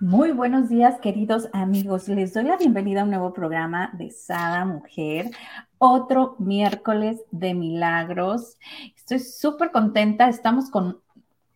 [0.00, 2.06] Muy buenos días, queridos amigos.
[2.06, 5.30] Les doy la bienvenida a un nuevo programa de Sada Mujer,
[5.78, 8.58] otro miércoles de milagros.
[8.94, 10.28] Estoy súper contenta.
[10.28, 11.00] Estamos con,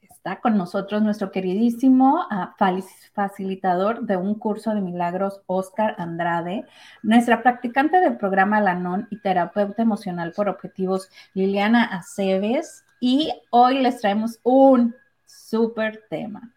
[0.00, 6.64] está con nosotros nuestro queridísimo uh, facilitador de un curso de milagros, Oscar Andrade,
[7.02, 12.86] nuestra practicante del programa Lanon y terapeuta emocional por objetivos, Liliana Aceves.
[13.00, 14.94] Y hoy les traemos un
[15.26, 16.54] súper tema.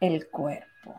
[0.00, 0.98] El cuerpo.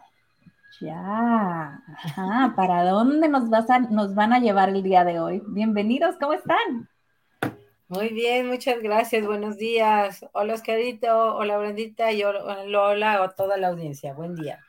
[0.80, 1.82] Ya.
[1.88, 2.54] Ajá.
[2.56, 5.42] ¿Para dónde nos, vas a, nos van a llevar el día de hoy?
[5.48, 6.88] Bienvenidos, ¿cómo están?
[7.88, 9.26] Muy bien, muchas gracias.
[9.26, 10.24] Buenos días.
[10.34, 11.36] Hola, Oscarito.
[11.36, 12.12] Hola, Brendita.
[12.12, 12.44] Y hola,
[12.80, 14.14] hola a toda la audiencia.
[14.14, 14.60] Buen día.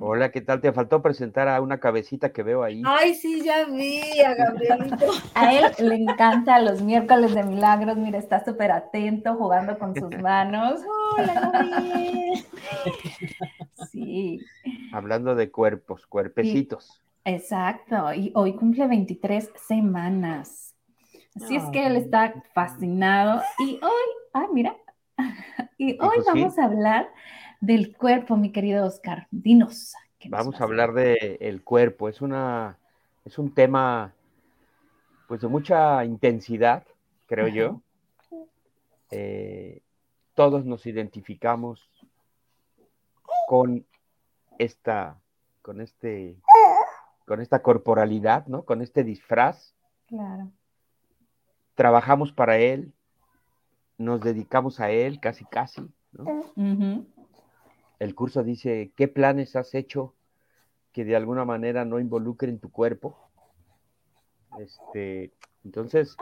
[0.00, 0.60] Hola, ¿qué tal?
[0.60, 2.82] Te faltó presentar a una cabecita que veo ahí.
[2.84, 5.06] Ay, sí, ya vi a Gabrielito.
[5.34, 7.96] A él le encanta los miércoles de milagros.
[7.96, 10.80] Mira, está súper atento, jugando con sus manos.
[11.16, 12.44] Hola, Gabriel.
[13.90, 14.40] Sí.
[14.92, 17.02] Hablando de cuerpos, cuerpecitos.
[17.24, 18.12] Exacto.
[18.14, 20.74] Y hoy cumple 23 semanas.
[21.36, 23.42] Así es que él está fascinado.
[23.58, 24.76] Y hoy, ah, mira.
[25.80, 26.60] Y hoy vamos sí.
[26.60, 27.08] a hablar
[27.60, 29.26] del cuerpo, mi querido Oscar.
[29.30, 29.94] Dinos.
[30.18, 32.08] ¿qué nos Vamos a hablar de el cuerpo.
[32.08, 32.78] Es una,
[33.24, 34.14] es un tema,
[35.26, 36.84] pues de mucha intensidad,
[37.26, 37.54] creo Ajá.
[37.54, 37.80] yo.
[39.10, 39.80] Eh,
[40.34, 41.90] todos nos identificamos
[43.48, 43.86] con
[44.58, 45.18] esta,
[45.62, 46.36] con este,
[47.26, 48.64] con esta corporalidad, ¿no?
[48.64, 49.74] Con este disfraz.
[50.06, 50.50] Claro.
[51.74, 52.92] Trabajamos para él,
[53.96, 55.88] nos dedicamos a él, casi, casi.
[56.12, 56.44] ¿no?
[57.98, 60.14] El curso dice, ¿qué planes has hecho
[60.92, 63.18] que de alguna manera no involucren tu cuerpo?
[64.58, 65.32] Este,
[65.64, 66.16] entonces,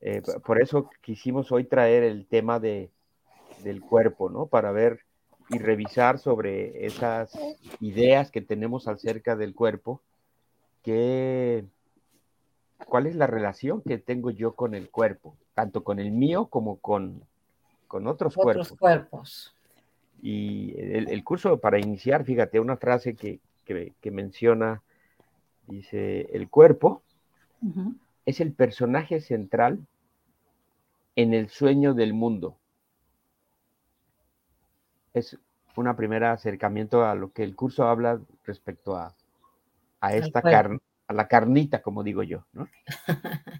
[0.00, 2.90] eh, por eso quisimos hoy traer el tema de,
[3.62, 4.46] del cuerpo, ¿no?
[4.46, 5.00] Para ver
[5.48, 7.36] y revisar sobre esas
[7.80, 10.00] ideas que tenemos acerca del cuerpo,
[10.82, 11.64] que,
[12.86, 16.76] cuál es la relación que tengo yo con el cuerpo, tanto con el mío como
[16.76, 17.24] con,
[17.88, 18.78] con otros, Otros cuerpos.
[18.78, 19.54] cuerpos.
[20.22, 24.82] Y el, el curso para iniciar, fíjate, una frase que, que- que menciona,
[25.68, 27.02] dice, el cuerpo
[28.24, 29.86] es el personaje central
[31.14, 32.58] en el sueño del mundo.
[35.14, 35.38] Es
[35.76, 39.14] un primer acercamiento a lo que el curso habla respecto a,
[40.00, 42.68] a esta carne, a la carnita, como digo yo, ¿no?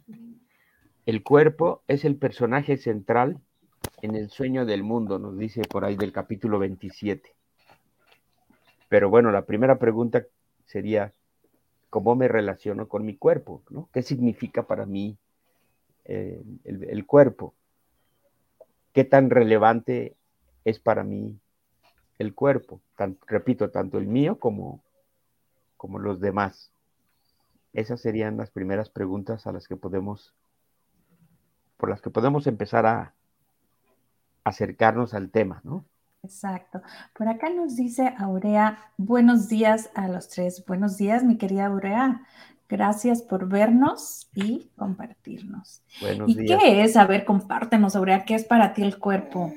[1.04, 3.38] El cuerpo es el personaje central
[4.02, 7.34] en el sueño del mundo, nos dice por ahí del capítulo 27.
[8.88, 10.24] Pero bueno, la primera pregunta
[10.66, 11.12] sería,
[11.90, 13.62] ¿cómo me relaciono con mi cuerpo?
[13.70, 13.88] ¿no?
[13.92, 15.16] ¿Qué significa para mí
[16.04, 17.54] eh, el, cuerpo?
[18.92, 20.16] ¿Qué tan relevante
[20.64, 21.38] es para mí
[22.18, 22.80] el cuerpo?
[22.96, 24.82] Tan- repito, tanto el mío como,
[25.76, 26.72] como los demás.
[27.72, 30.34] Esas serían las primeras preguntas a las que podemos,
[31.76, 33.14] por las que podemos empezar a
[34.44, 35.86] acercarnos al tema, ¿no?
[36.22, 36.82] Exacto.
[37.14, 40.64] Por acá nos dice Aurea, buenos días a los tres.
[40.66, 42.26] Buenos días, mi querida Aurea.
[42.68, 45.82] Gracias por vernos y compartirnos.
[46.00, 46.60] Buenos ¿Y días.
[46.60, 46.96] qué es?
[46.96, 49.52] A ver, compártenos, Aurea, ¿qué es para ti el cuerpo?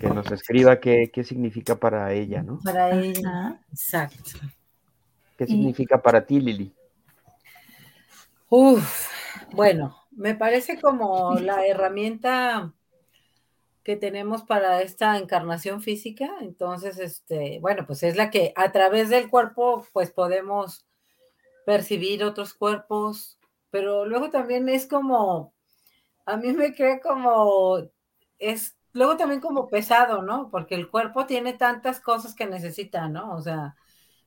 [0.00, 2.60] Que nos escriba qué, qué significa para ella, ¿no?
[2.64, 3.60] Para ella.
[3.72, 4.38] Exacto.
[5.38, 6.74] ¿Qué Y- significa para ti, Lili?
[8.48, 9.08] Uf,
[9.52, 12.72] bueno, me parece como la herramienta
[13.86, 16.28] que tenemos para esta encarnación física.
[16.40, 20.84] Entonces, este, bueno, pues es la que a través del cuerpo, pues podemos
[21.64, 23.38] percibir otros cuerpos,
[23.70, 25.54] pero luego también es como,
[26.24, 27.78] a mí me cree como,
[28.40, 30.50] es luego también como pesado, ¿no?
[30.50, 33.36] Porque el cuerpo tiene tantas cosas que necesita, ¿no?
[33.36, 33.76] O sea,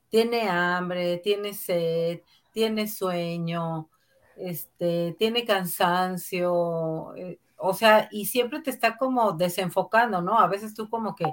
[0.08, 2.22] tiene hambre, tiene sed,
[2.52, 3.90] tiene sueño,
[4.36, 10.38] este, tiene cansancio, eh, o sea, y siempre te está como desenfocando, ¿no?
[10.38, 11.26] A veces tú como que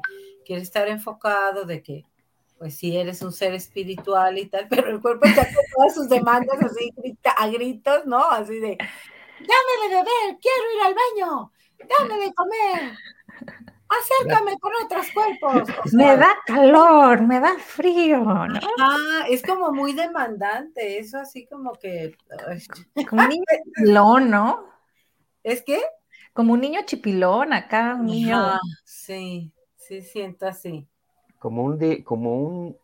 [0.45, 2.05] quieres estar enfocado de que,
[2.57, 6.09] pues sí, eres un ser espiritual y tal, pero el cuerpo está con todas sus
[6.09, 6.91] demandas así
[7.37, 8.29] a gritos, ¿no?
[8.29, 8.77] Así de,
[9.39, 11.51] dame de beber, quiero ir al baño,
[11.97, 12.97] dame de comer.
[13.87, 15.93] acércame con otros cuerpos.
[15.93, 18.59] me da calor, me da frío, ¿no?
[18.79, 22.17] Ah, es como muy demandante, eso así como que.
[23.09, 24.65] Como un ¿no?
[25.43, 25.81] ¿Es que?
[26.37, 28.59] Como un niño chipilón acá, un niño.
[28.83, 30.87] sí, sí, siento así.
[31.39, 32.77] Como un, de, como un,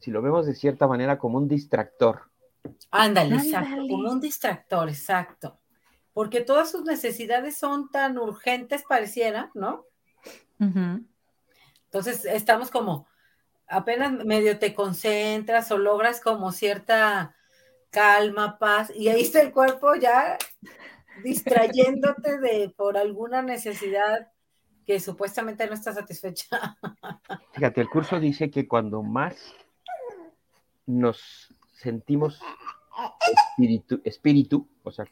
[0.00, 2.24] si lo vemos de cierta manera, como un distractor.
[2.90, 5.58] Ándale, exacto, como un distractor, exacto.
[6.12, 9.86] Porque todas sus necesidades son tan urgentes, pareciera, ¿no?
[10.58, 13.06] Entonces estamos como,
[13.66, 17.34] apenas medio te concentras o logras como cierta
[17.88, 20.36] calma, paz, y ahí está el cuerpo ya
[21.22, 24.30] distrayéndote de por alguna necesidad
[24.86, 26.76] que supuestamente no está satisfecha.
[27.52, 29.54] Fíjate, el curso dice que cuando más
[30.86, 32.40] nos sentimos
[33.32, 35.06] espíritu, espíritu o sea,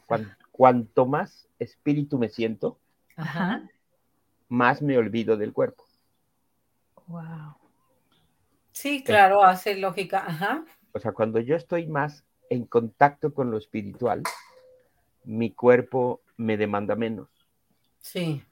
[0.50, 2.78] cuanto más espíritu me siento,
[4.48, 5.86] más me olvido del cuerpo.
[7.06, 7.56] Wow.
[8.72, 10.24] Sí, claro, hace lógica.
[10.26, 10.64] Ajá.
[10.92, 14.22] O sea, cuando yo estoy más en contacto con lo espiritual,
[15.24, 17.28] mi cuerpo me demanda menos.
[18.00, 18.42] Sí.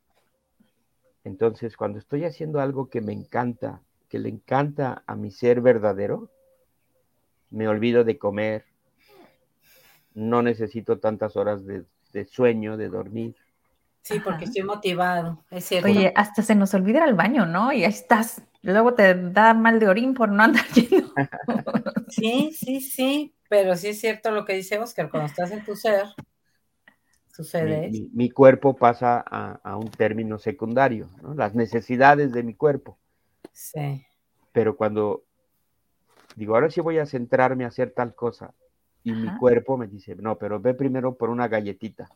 [1.25, 6.31] Entonces, cuando estoy haciendo algo que me encanta, que le encanta a mi ser verdadero,
[7.50, 8.64] me olvido de comer,
[10.14, 11.84] no necesito tantas horas de,
[12.26, 13.37] sueño, de dormir.
[14.02, 15.88] Sí, porque estoy motivado, es cierto.
[15.88, 17.72] Oye, hasta se nos olvida el baño, ¿no?
[17.72, 21.12] Y ahí estás, luego te da mal de orín por no andar yendo.
[22.08, 25.76] sí, sí, sí, pero sí es cierto lo que dice Oscar, cuando estás en tu
[25.76, 26.06] ser,
[27.43, 27.91] sucede.
[28.13, 31.35] Mi, cuerpo pasa a, un término secundario, ¿no?
[31.35, 32.99] Las necesidades de mi cuerpo.
[33.53, 34.05] Sí.
[34.53, 35.25] Pero cuando
[36.37, 38.55] digo, ahora sí voy a centrarme a hacer tal cosa,
[39.03, 42.11] y mi cuerpo me dice, no, pero ve primero por una galletita.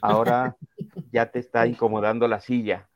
[0.00, 0.56] Ahora
[1.12, 2.88] ya te está incomodando la silla.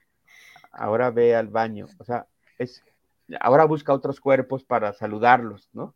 [0.70, 1.86] Ahora ve al baño.
[1.98, 2.26] O sea,
[2.58, 2.82] es,
[3.40, 5.94] ahora busca otros cuerpos para saludarlos, ¿no?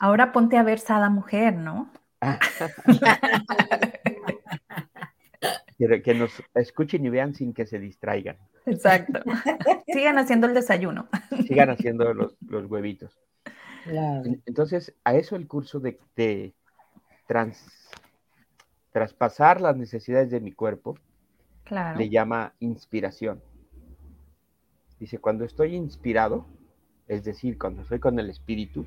[0.00, 1.90] Ahora ponte a ver Sada Mujer, ¿no?
[6.04, 8.36] que nos escuchen y vean sin que se distraigan.
[8.66, 9.20] Exacto.
[9.86, 11.08] Sigan haciendo el desayuno.
[11.46, 13.18] Sigan haciendo los, los huevitos.
[14.46, 16.54] Entonces, a eso el curso de,
[18.92, 20.96] traspasar las necesidades de mi cuerpo
[21.70, 23.42] le llama inspiración.
[24.98, 26.46] Dice, cuando estoy inspirado,
[27.06, 28.86] es decir, cuando estoy con el espíritu,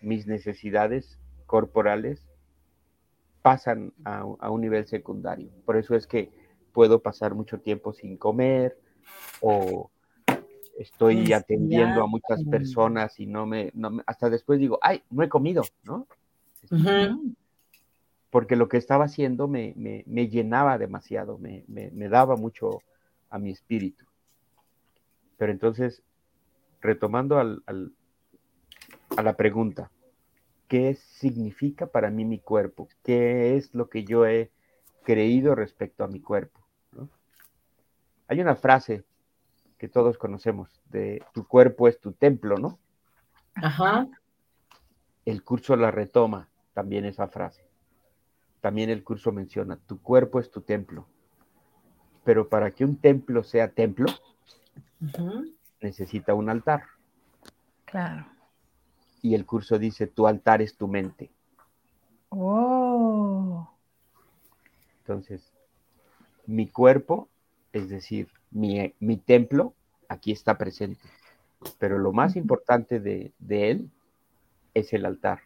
[0.00, 1.18] mis necesidades
[1.52, 2.26] corporales
[3.42, 5.50] pasan a, un nivel secundario.
[5.66, 6.30] Por eso es que
[6.72, 8.78] puedo pasar mucho tiempo sin comer
[9.42, 9.90] o
[10.78, 13.70] estoy atendiendo a muchas personas y no me,
[14.06, 16.06] hasta después digo, ay, no he comido, ¿no?
[18.30, 19.74] Porque lo que estaba haciendo me,
[20.06, 22.80] llenaba demasiado, me, daba mucho
[23.28, 24.06] a mi espíritu.
[25.36, 26.02] Pero entonces,
[26.80, 27.62] retomando al,
[29.18, 29.90] a la pregunta,
[30.72, 32.88] ¿qué significa para mí mi cuerpo?
[33.04, 34.50] ¿Qué es lo que yo he
[35.02, 36.60] creído respecto a mi cuerpo?
[38.26, 39.04] Hay una frase
[39.76, 42.78] que todos conocemos, de tu cuerpo es tu templo, ¿no?
[43.54, 44.08] Ajá.
[45.26, 47.68] El curso la retoma también esa frase.
[48.62, 51.06] También el curso menciona, tu cuerpo es tu templo.
[52.24, 54.06] Pero para que un templo sea templo,
[55.82, 56.84] necesita un altar.
[57.84, 58.24] Claro.
[59.22, 61.30] Y el curso dice, tu altar es tu mente.
[62.28, 63.70] Oh.
[64.98, 65.52] Entonces,
[66.46, 67.28] mi cuerpo,
[67.72, 69.74] es decir, mi, templo
[70.08, 71.00] aquí está presente.
[71.78, 73.90] Pero lo más importante de, él
[74.74, 75.42] es el altar,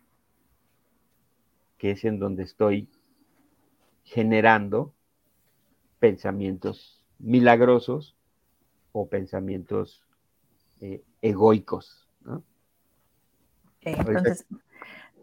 [1.79, 2.89] que es en donde estoy
[4.05, 4.93] generando
[5.99, 8.15] pensamientos milagrosos
[8.93, 10.03] o pensamientos
[10.81, 12.07] eh, egoicos.
[13.93, 14.47] Entonces,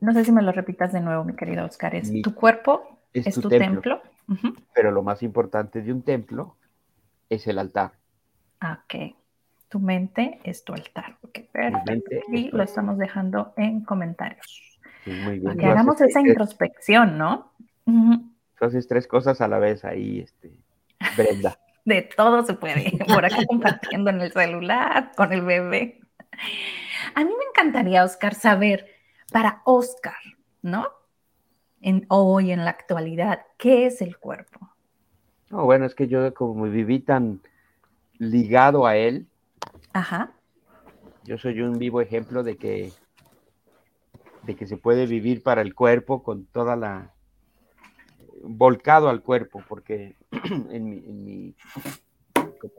[0.01, 1.95] no sé si me lo repitas de nuevo, mi querido Oscar.
[1.95, 4.01] Es tu cuerpo, es, tu, templo.
[4.73, 6.55] Pero lo más importante de un templo
[7.29, 7.93] es el altar.
[8.61, 9.15] Ok.
[9.69, 11.17] Tu mente es tu altar.
[11.51, 12.15] Perfecto.
[12.31, 14.79] Y lo estamos dejando en comentarios.
[15.05, 15.57] muy bien.
[15.57, 17.53] que hagamos esa introspección, ¿no?
[17.85, 20.53] Entonces, tres cosas a la vez ahí, este,
[21.17, 21.57] Brenda.
[21.85, 22.93] De todo se puede.
[23.07, 25.99] Por acá compartiendo en el celular, con el bebé.
[27.15, 28.87] A mí me encantaría, Oscar, saber
[29.31, 30.17] para Oscar,
[30.61, 30.87] ¿no?
[31.81, 34.69] En, hoy, en la actualidad, ¿qué es el cuerpo?
[35.49, 37.41] No, bueno, es que yo como viví tan
[38.17, 39.27] ligado a él.
[39.91, 40.31] Ajá.
[41.25, 42.91] Yo soy un vivo ejemplo de que
[44.43, 47.13] de que se puede vivir para el cuerpo con toda la
[48.43, 50.15] volcado al cuerpo, porque
[50.69, 51.55] en mi,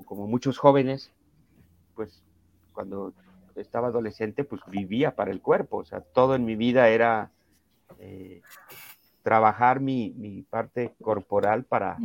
[0.04, 1.10] como, muchos jóvenes,
[1.94, 2.22] pues
[2.72, 3.12] cuando
[3.74, 7.32] estaba adolescente, pues vivía para el cuerpo, o sea, todo en mi vida era
[7.98, 8.40] eh,
[9.24, 11.98] trabajar mi, parte corporal para,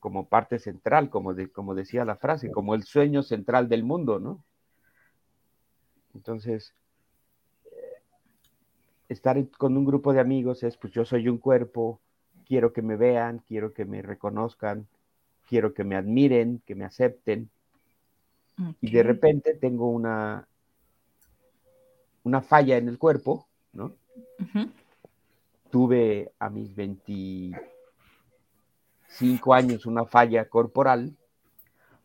[0.00, 4.20] como parte central, como, de, como decía la frase, como el sueño central del mundo,
[4.20, 4.44] ¿no?
[6.14, 6.74] Entonces,
[9.08, 12.00] estar con un grupo de amigos es, pues yo soy un cuerpo,
[12.44, 14.86] quiero que me vean, quiero que me reconozcan,
[15.48, 17.48] quiero que me admiren, que me acepten.
[18.82, 20.46] Y de repente tengo una,
[22.24, 23.94] una falla en el cuerpo, ¿no?
[25.70, 27.54] Tuve a mis 25
[29.54, 31.16] años una falla corporal.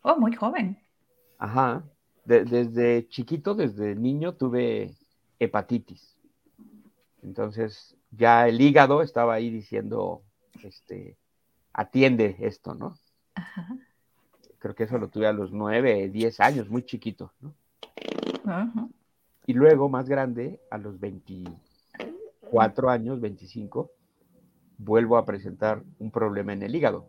[0.02, 0.78] Oh, muy joven.
[1.38, 1.82] Ajá.
[2.24, 4.94] desde chiquito, desde niño, tuve
[5.38, 6.18] hepatitis.
[7.22, 10.22] Entonces, ya el hígado estaba ahí diciendo,
[10.62, 11.16] este,
[11.72, 12.98] atiende esto, ¿no?
[14.58, 17.54] Creo que eso lo tuve a los nueve, diez años, muy chiquito, ¿no?
[19.48, 23.90] Y luego, más grande, a los 24 años, 25,
[24.76, 27.08] vuelvo a presentar un problema en el hígado.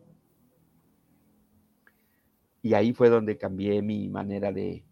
[2.61, 4.85] Y ahí fue donde cambié mi manera de...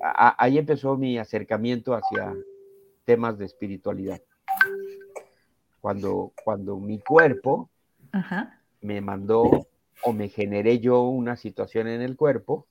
[0.00, 2.34] ahí empezó mi acercamiento hacia
[3.04, 4.22] temas de espiritualidad.
[5.82, 7.68] Cuando, cuando mi cuerpo
[8.80, 9.66] me mandó
[10.02, 12.66] o me generé yo una situación en el cuerpo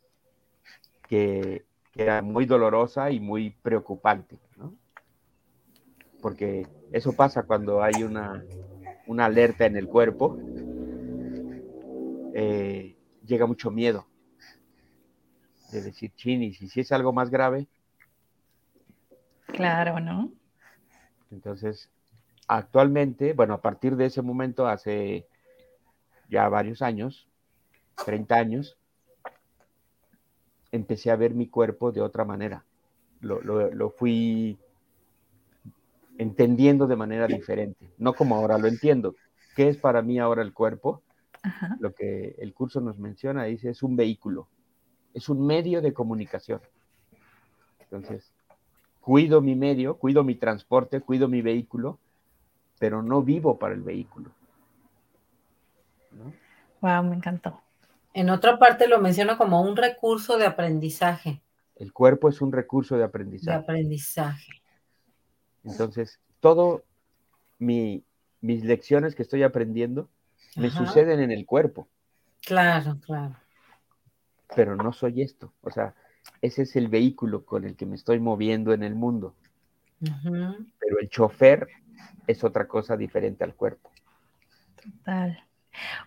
[1.08, 4.40] que, era muy dolorosa y muy preocupante,
[6.22, 8.44] Porque eso pasa cuando hay una,
[9.08, 10.38] una alerta en el cuerpo,
[12.34, 12.96] eh,
[13.26, 14.08] llega mucho miedo
[15.72, 17.68] de decir, chinis, y si es algo más grave,
[19.54, 20.32] Claro, ¿no?
[21.32, 21.90] Entonces,
[22.48, 25.28] actualmente, bueno, a partir de ese momento, hace
[26.28, 27.28] ya varios años,
[28.04, 28.78] 30 años,
[30.74, 32.66] empecé a ver mi cuerpo de otra manera.
[33.22, 34.58] Lo, fui
[36.18, 39.16] entendiendo de manera diferente, no como ahora lo entiendo.
[39.56, 41.04] ¿Qué es para mí ahora el cuerpo?
[41.80, 44.48] Lo que el curso nos menciona, dice, es un vehículo,
[45.14, 46.60] es un medio de comunicación.
[47.80, 48.34] Entonces,
[49.00, 52.00] cuido mi medio, cuido mi transporte, cuido mi vehículo,
[52.80, 54.32] pero no vivo para el vehículo.
[56.82, 57.62] Wow, me encantó.
[58.14, 61.42] En otra parte lo menciono como un recurso de aprendizaje.
[61.76, 63.58] El cuerpo es un recurso de aprendizaje.
[63.58, 64.62] De aprendizaje.
[65.64, 66.84] Entonces, todo
[67.58, 68.04] mis
[68.40, 70.10] lecciones que estoy aprendiendo
[70.56, 71.88] me suceden en el cuerpo.
[72.42, 73.36] Claro, claro.
[74.56, 75.54] Pero no soy esto.
[75.62, 75.96] O sea,
[76.42, 79.34] ese es el vehículo con el que me estoy moviendo en el mundo.
[80.00, 81.68] Pero el chofer
[82.28, 83.90] es otra cosa diferente al cuerpo.
[84.76, 85.44] Total.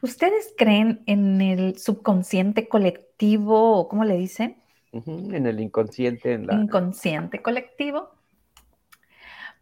[0.02, 4.62] ¿Ustedes creen en el subconsciente colectivo o cómo le dicen?
[4.92, 6.34] En el inconsciente.
[6.34, 6.54] En la...
[6.54, 8.10] Inconsciente colectivo.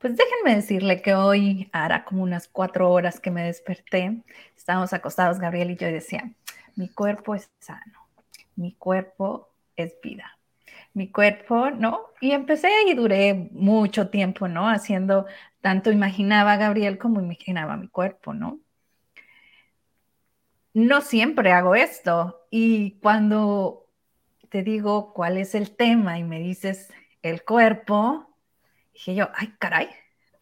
[0.00, 4.23] Pues déjenme decirle que hoy hará como unas cuatro horas que me desperté.
[4.56, 6.30] Estábamos acostados, Gabriel y yo, y decía,
[6.76, 8.08] mi cuerpo es sano,
[8.56, 10.34] mi cuerpo es vida
[10.94, 12.12] mi cuerpo, ¿no?
[12.20, 14.68] Y empecé y duré mucho tiempo, ¿no?
[14.68, 15.26] Haciendo,
[15.61, 18.61] tanto imaginaba a Gabriel como imaginaba mi cuerpo, ¿no?
[20.75, 22.47] No siempre hago esto.
[22.50, 23.87] Y cuando
[24.50, 28.28] te digo cuál es el tema y me dices el cuerpo,
[28.93, 29.88] dije yo, ay, caray.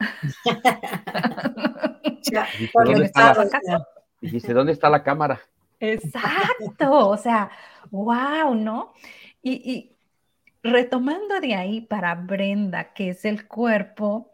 [2.74, 3.86] ¿Dónde está la,
[4.20, 5.40] dijiste, ¿dónde está la cámara?
[5.78, 7.50] Exacto, o sea,
[7.90, 8.92] wow, ¿no?
[9.42, 9.92] y,
[10.62, 14.30] retomando de ahí para Brenda, que es el cuerpo,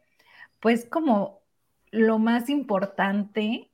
[0.60, 1.40] pues como
[1.90, 3.70] lo más importante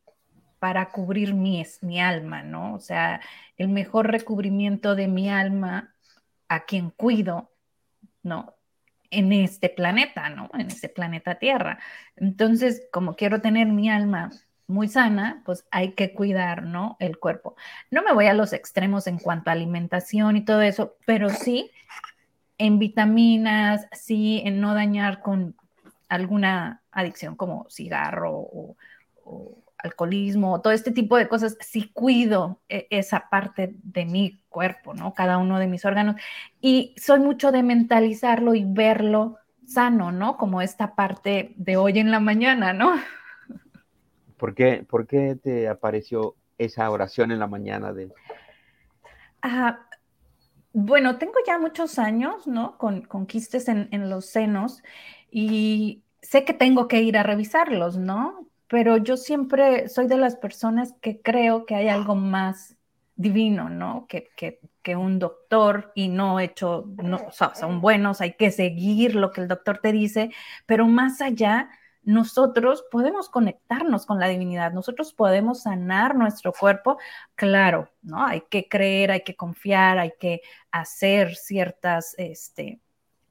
[0.64, 2.72] para cubrir mi, mi alma, ¿no?
[2.72, 3.20] O sea,
[3.58, 5.94] el mejor recubrimiento de mi alma
[6.48, 7.50] a quien cuido,
[8.22, 8.54] ¿no?
[9.10, 10.48] En este planeta, ¿no?
[10.54, 11.80] En este planeta Tierra.
[12.16, 14.30] Entonces, como quiero tener mi alma
[14.66, 16.96] muy sana, pues hay que cuidar, ¿no?
[16.98, 17.56] El cuerpo.
[17.90, 21.70] No me voy a los extremos en cuanto a alimentación y todo eso, pero sí
[22.56, 25.56] en vitaminas, sí, en no dañar con
[26.08, 28.76] alguna adicción como cigarro o,
[29.84, 35.14] alcoholismo, todo este tipo de cosas, sí cuido e, esa parte de mi cuerpo, ¿no?
[35.14, 36.16] Cada uno de mis órganos.
[36.60, 40.36] Y soy mucho de mentalizarlo y verlo sano, ¿no?
[40.36, 42.92] Como esta parte de hoy en la mañana, ¿no?
[44.36, 48.12] ¿Por qué, por qué te apareció esa oración en la mañana de...
[49.42, 49.86] Ah,
[50.72, 52.76] bueno, tengo ya muchos años, ¿no?
[52.78, 54.82] Con, con quistes en, los senos
[55.30, 58.48] y sé que tengo que ir a revisarlos, ¿no?
[58.68, 62.76] Pero yo siempre soy de las personas que creo que hay algo más
[63.16, 64.06] divino, ¿no?
[64.08, 69.30] Que, que, que un doctor y no hecho, no, son buenos, hay que seguir lo
[69.30, 70.30] que el doctor te dice,
[70.66, 71.70] pero más allá,
[72.02, 76.98] nosotros podemos conectarnos con la divinidad, nosotros podemos sanar nuestro cuerpo,
[77.34, 78.26] claro, ¿no?
[78.26, 82.80] Hay que creer, hay que confiar, hay que hacer ciertas, este,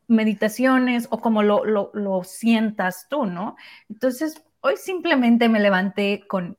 [0.08, 3.56] meditaciones o como lo, lo, lo sientas tú, ¿no?
[3.90, 6.58] Entonces, hoy simplemente me levanté con,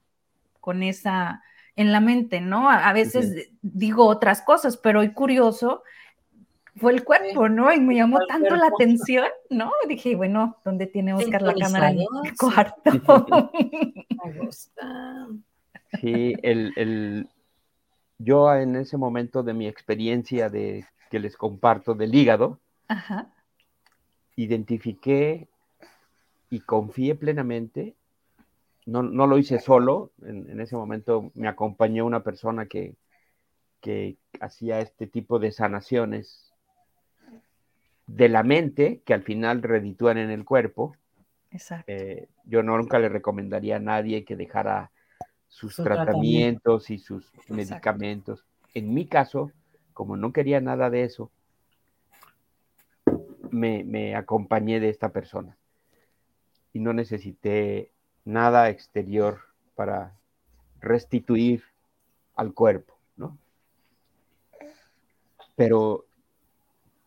[0.61, 1.43] con esa
[1.77, 2.71] en la mente, ¿no?
[2.71, 5.83] A, veces digo otras cosas, pero hoy curioso
[6.77, 7.73] fue el cuerpo, ¿no?
[7.73, 9.73] Y me llamó tanto la atención, ¿no?
[9.89, 13.53] Dije, bueno, ¿dónde tiene Oscar la cámara en el cuarto?
[14.25, 15.27] Me gusta.
[16.01, 17.29] Sí, el, el,
[18.19, 22.61] yo en ese momento de mi experiencia de que les comparto del hígado,
[24.37, 25.49] identifiqué
[26.51, 27.95] y confié plenamente
[28.87, 32.95] no, no lo hice solo, en, ese momento me acompañó una persona que,
[33.81, 36.53] que hacía este tipo de sanaciones
[38.07, 40.95] de la mente que al final reditúan en el cuerpo.
[41.51, 41.91] Exacto.
[41.91, 44.91] Eh, yo nunca le recomendaría a nadie que dejara
[45.49, 48.45] sus tratamientos y sus medicamentos.
[48.75, 49.53] En mi caso,
[49.95, 51.31] como no quería nada de eso,
[53.51, 55.57] me, me acompañé de esta persona
[56.75, 57.93] y no necesité
[58.25, 59.39] nada exterior
[59.77, 60.19] para
[60.81, 61.63] restituir
[62.35, 63.39] al cuerpo, ¿no?
[65.55, 66.05] Pero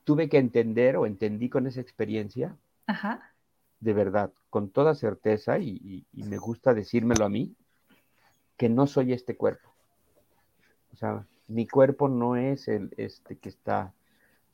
[0.05, 2.55] tuve que entender o entendí con esa experiencia,
[3.81, 7.53] de verdad, con toda certeza, y, me gusta decírmelo a mí,
[8.55, 9.69] que no soy este cuerpo.
[10.93, 13.93] O sea, mi cuerpo no es el este que está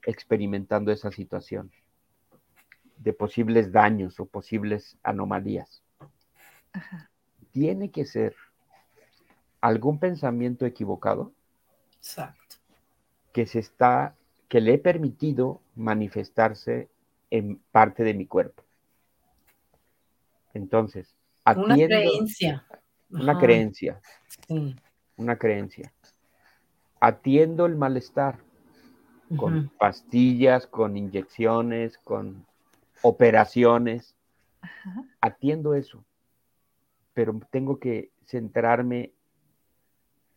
[0.06, 1.72] experimentando esa situación
[3.04, 5.84] de posibles daños o posibles anomalías
[7.52, 8.36] tiene que ser
[9.62, 11.32] algún pensamiento equivocado
[11.98, 12.58] Exacto.
[13.32, 14.16] que se está,
[14.50, 16.90] que le he permitido manifestarse
[17.30, 18.64] en parte de mi cuerpo.
[20.54, 22.66] Entonces, una creencia.
[23.10, 24.02] Una creencia.
[25.18, 25.94] Una creencia.
[27.00, 28.40] Atiendo el malestar
[29.38, 32.46] con pastillas, con inyecciones, con
[33.04, 34.16] operaciones.
[35.22, 36.04] Atiendo eso
[37.14, 39.14] pero tengo que centrarme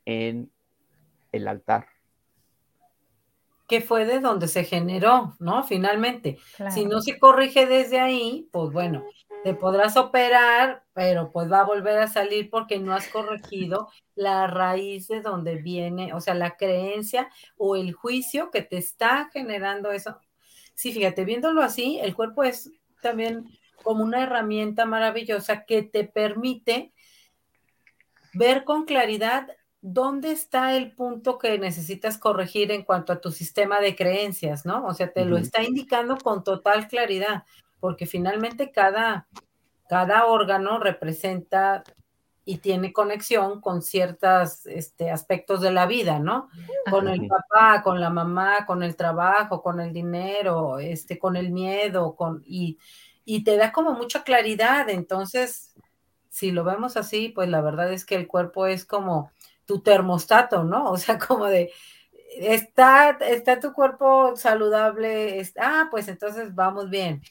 [0.04, 0.50] en
[1.32, 1.86] el altar.
[3.66, 5.64] Que fue de donde se generó, ¿no?
[5.64, 6.38] Finalmente.
[6.70, 9.04] Si no se corrige desde ahí, pues bueno,
[9.42, 14.46] te podrás operar, pero pues va a volver a salir porque no has corregido la
[14.46, 19.90] raíz de donde viene, o sea, la creencia o el juicio que te está generando
[19.90, 20.16] eso.
[20.76, 23.46] Sí, fíjate, viéndolo así, el cuerpo es también
[23.82, 26.92] como una herramienta maravillosa que te permite
[28.34, 29.48] ver con claridad
[29.80, 34.84] dónde está el punto que necesitas corregir en cuanto a tu sistema de creencias, ¿no?
[34.84, 37.44] O sea, te lo está indicando con total claridad,
[37.80, 39.28] porque finalmente cada,
[39.88, 41.84] cada órgano representa
[42.48, 46.48] y tiene conexión con ciertos este, aspectos de la vida, ¿no?
[46.88, 51.50] Con el papá, con la mamá, con el trabajo, con el dinero, este, con el
[51.50, 52.78] miedo, con, y,
[53.24, 54.88] y te da como mucha claridad.
[54.88, 55.74] Entonces,
[56.28, 59.32] si lo vemos así, pues la verdad es que el cuerpo es como
[59.64, 60.84] tu termostato, ¿no?
[60.92, 61.72] O sea, como de,
[62.38, 67.22] está, está tu cuerpo saludable, ah, pues entonces vamos bien.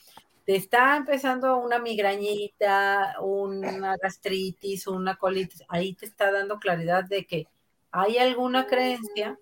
[0.45, 7.25] Te está empezando una migrañita, una gastritis, una colitis, ahí te está dando claridad de
[7.25, 7.47] que
[7.91, 9.39] hay alguna creencia,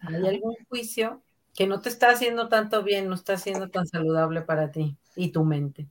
[0.00, 1.22] hay algún juicio
[1.54, 5.30] que no te está haciendo tanto bien, no está siendo tan saludable para ti y
[5.32, 5.86] tu mente.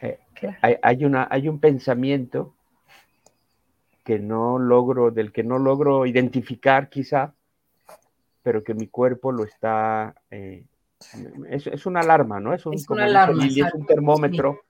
[0.00, 0.18] Eh,
[0.82, 2.54] hay, una, hay un pensamiento
[4.04, 7.34] que no logro, del que no logro identificar quizá,
[8.42, 10.64] pero que mi cuerpo lo está, eh,
[11.48, 12.54] es, una alarma, ¿no?
[12.54, 14.60] Es un, es es un termómetro,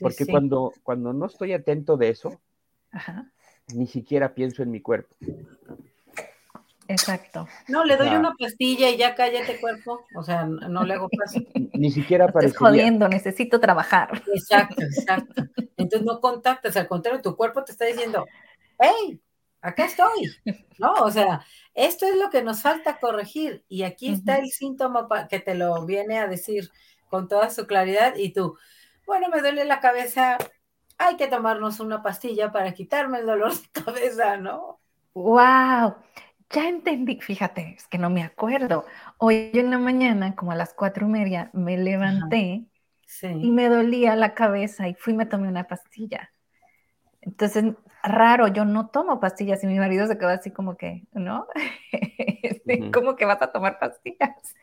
[0.00, 2.40] porque Cuando, cuando no estoy atento de eso,
[3.74, 5.14] ni siquiera pienso en mi cuerpo.
[6.88, 7.48] Exacto.
[7.68, 10.04] No, le doy una pastilla y ya cállate cuerpo.
[10.14, 11.40] O sea, no le hago caso.
[11.72, 12.46] Ni siquiera para.
[12.46, 14.22] Estás jodiendo, necesito trabajar.
[14.34, 15.44] Exacto, exacto.
[15.76, 18.26] Entonces no contactas, al contrario, tu cuerpo te está diciendo,
[18.78, 19.20] hey,
[19.62, 20.34] acá estoy.
[20.78, 20.92] ¿No?
[20.94, 21.44] O sea,
[21.74, 23.64] esto es lo que nos falta corregir.
[23.68, 26.70] Y aquí está el síntoma que te lo viene a decir
[27.08, 28.16] con toda su claridad.
[28.16, 28.58] Y tú,
[29.06, 30.36] bueno, me duele la cabeza,
[30.98, 34.80] hay que tomarnos una pastilla para quitarme el dolor de cabeza, ¿no?
[35.14, 35.94] ¡Wow!
[36.50, 38.84] Ya entendí, fíjate, es que no me acuerdo.
[39.16, 42.66] Hoy en la mañana, como a las cuatro y media, me levanté
[43.22, 46.32] y me dolía la cabeza y fui y me tomé una pastilla.
[47.22, 51.46] Entonces, raro, yo no tomo pastillas y mi marido se quedó así como que, ¿no?
[52.42, 54.54] Este, ¿Cómo que vas a tomar pastillas?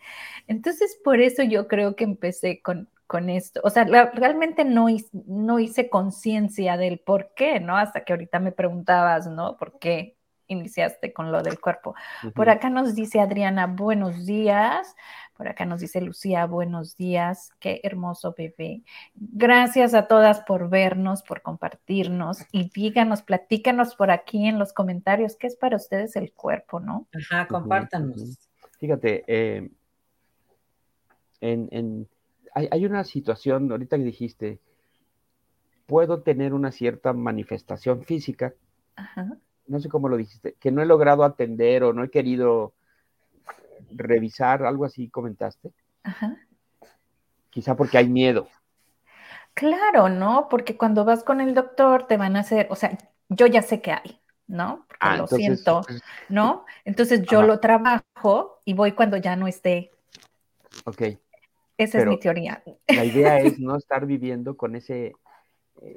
[0.47, 3.61] Entonces, por eso yo creo que empecé con, con esto.
[3.63, 4.87] O sea, realmente no
[5.25, 7.77] no hice conciencia del por qué, ¿no?
[7.77, 9.57] Hasta que ahorita me preguntabas, ¿no?
[9.57, 11.95] ¿Por qué iniciaste con lo del cuerpo?
[12.35, 14.95] Por acá nos dice Adriana, buenos días.
[15.39, 18.83] Por acá nos dice Lucía, buenos días, qué hermoso bebé.
[19.15, 25.37] Gracias a todas por vernos, por compartirnos y díganos, platícanos por aquí en los comentarios
[25.37, 27.07] qué es para ustedes el cuerpo, ¿no?
[27.15, 28.37] Ajá, compártanos.
[28.79, 29.69] Fíjate, eh,
[31.39, 32.09] en,
[32.53, 34.59] hay, una situación, ahorita que dijiste,
[35.85, 38.55] puedo tener una cierta manifestación física,
[39.67, 42.73] no sé cómo lo dijiste, que no he logrado atender o no he querido
[43.93, 45.71] revisar, algo así comentaste.
[46.03, 46.37] Ajá.
[47.49, 48.47] Quizá porque hay miedo.
[49.53, 50.47] Claro, ¿no?
[50.49, 52.97] Porque cuando vas con el doctor te van a hacer, o sea,
[53.27, 54.85] yo ya sé que hay, ¿no?
[54.87, 55.81] Porque ah, lo siento,
[56.29, 56.65] ¿no?
[56.85, 59.91] Entonces yo lo trabajo y voy cuando ya no esté.
[60.85, 61.01] Ok.
[61.77, 62.63] Esa es mi teoría.
[62.87, 65.13] La idea es no estar viviendo con ese,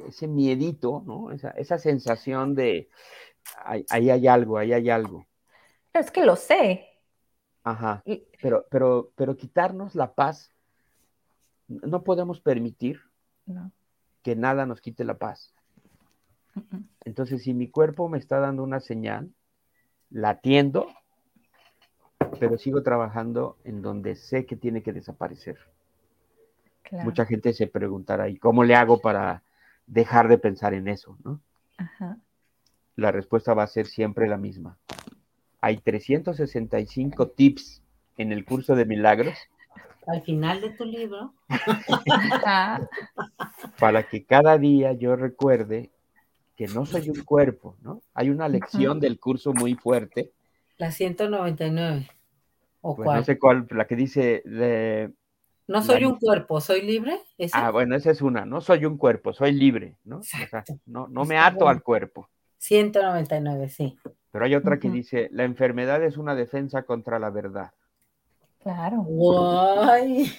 [0.09, 1.31] ese miedito, ¿no?
[1.31, 2.89] Esa, esa sensación de
[3.65, 5.27] ahí hay algo, ahí hay algo.
[5.93, 6.92] Es que lo sé,
[7.65, 8.03] Ajá.
[8.41, 10.51] Pero, pero, pero quitarnos la paz,
[11.69, 13.01] no podemos permitir
[14.23, 15.55] que nada nos quite la paz.
[17.05, 19.33] Entonces, si mi cuerpo me está dando una señal,
[20.11, 20.87] la atiendo,
[22.39, 25.59] pero sigo trabajando en donde sé que tiene que desaparecer.
[27.05, 29.43] Mucha gente se preguntará, ¿y cómo le hago para
[29.87, 31.17] dejar de pensar en eso?
[31.25, 31.41] ¿no?
[32.97, 34.77] La respuesta va a ser siempre la misma
[35.63, 37.83] hay 365 tips
[38.19, 39.39] en el curso de milagros.
[40.09, 41.33] Al final de tu libro.
[43.79, 45.93] para que cada día yo recuerde
[46.57, 48.03] que no soy un cuerpo, ¿no?
[48.13, 50.33] Hay una lección del curso muy fuerte.
[50.79, 52.11] La 199.
[52.81, 54.43] ¿O pues No sé cuál, la que dice...
[55.69, 57.21] no soy un cuerpo, soy libre.
[57.53, 58.45] Ah, bueno, esa es una.
[58.45, 60.19] No soy un cuerpo, soy libre, ¿no?
[60.19, 62.29] O sea, no, no me ato al cuerpo.
[62.59, 63.97] 199, sí.
[64.33, 67.71] Pero hay otra que dice, la enfermedad es una defensa contra la verdad.
[68.63, 69.03] Claro.
[69.03, 70.33] Guay.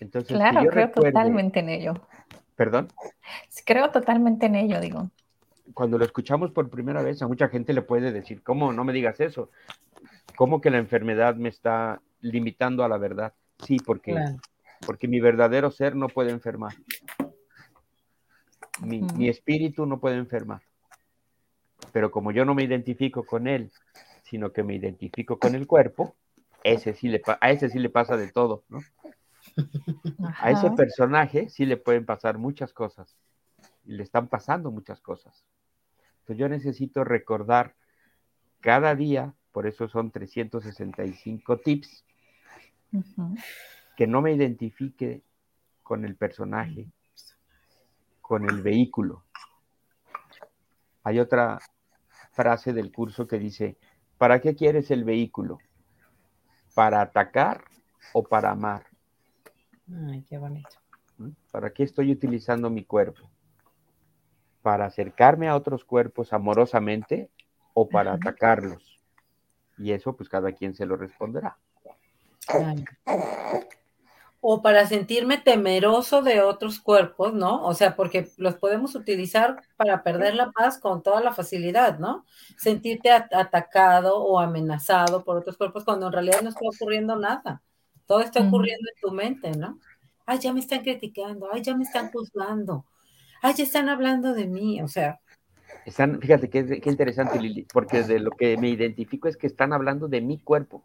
[0.00, 1.94] Entonces, claro, creo totalmente en ello.
[2.54, 2.88] ¿Perdón?
[3.66, 5.10] Creo totalmente en ello, digo.
[5.74, 8.72] Cuando lo escuchamos por primera vez, a mucha gente le puede decir, ¿cómo?
[8.72, 9.50] No me digas eso.
[10.36, 13.34] ¿Cómo que la enfermedad me está limitando a la verdad?
[13.64, 14.14] Sí, porque,
[14.86, 16.74] porque mi verdadero ser no puede enfermar.
[18.80, 20.62] mi espíritu no puede enfermar
[21.92, 23.70] pero como yo no me identifico con él,
[24.22, 26.14] sino que me identifico con el cuerpo,
[26.64, 28.80] ese sí le, a ese sí le pasa de todo, ¿no?
[30.40, 33.16] A ese personaje sí le pueden pasar muchas cosas,
[33.84, 35.44] y le están pasando muchas cosas.
[36.20, 37.74] Entonces yo necesito recordar
[38.60, 42.04] cada día, por eso son 365 tips,
[43.96, 45.22] que no me identifique
[45.82, 46.86] con el personaje,
[48.20, 49.24] con el vehículo.
[51.02, 51.58] Hay otra
[52.38, 53.76] frase del curso que dice,
[54.16, 55.58] ¿para qué quieres el vehículo?
[56.72, 57.64] ¿Para atacar
[58.12, 58.86] o para amar?
[60.08, 60.68] Ay, qué bonito.
[61.16, 61.30] ¿Mm?
[61.50, 63.28] ¿Para qué estoy utilizando mi cuerpo?
[64.62, 67.28] ¿Para acercarme a otros cuerpos amorosamente
[67.74, 69.00] o para atacarlos?
[69.76, 71.58] Y eso pues cada quien se lo responderá
[74.40, 77.64] o para sentirme temeroso de otros cuerpos, ¿no?
[77.64, 82.24] O sea, porque los podemos utilizar para perder la paz con toda la facilidad, ¿no?
[82.56, 87.62] Sentirte atacado o amenazado por otros cuerpos cuando en realidad no está ocurriendo nada.
[88.06, 89.78] Todo está ocurriendo en tu mente, ¿no?
[90.24, 92.84] Ay, ya me están criticando, ay, ya me están juzgando,
[93.42, 95.20] ay, ya están hablando de mí, o sea.
[95.84, 99.72] Están, fíjate qué, qué interesante, Lili, porque de lo que me identifico es que están
[99.72, 100.84] hablando de mi cuerpo.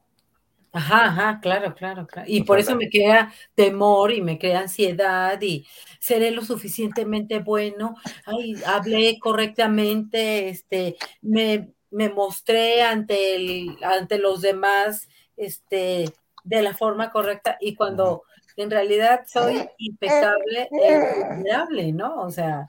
[0.76, 2.28] Ajá, ajá, claro, claro, claro.
[2.28, 5.68] Y por eso me crea temor y me crea ansiedad y
[6.00, 14.42] seré lo suficientemente bueno, ay, hablé correctamente, este, me, me mostré ante, el, ante los
[14.42, 15.08] demás,
[15.38, 16.12] este,
[16.44, 18.24] de la forma correcta y cuando
[18.58, 22.20] en realidad soy impecable e vulnerable, ¿no?
[22.24, 22.68] O sea,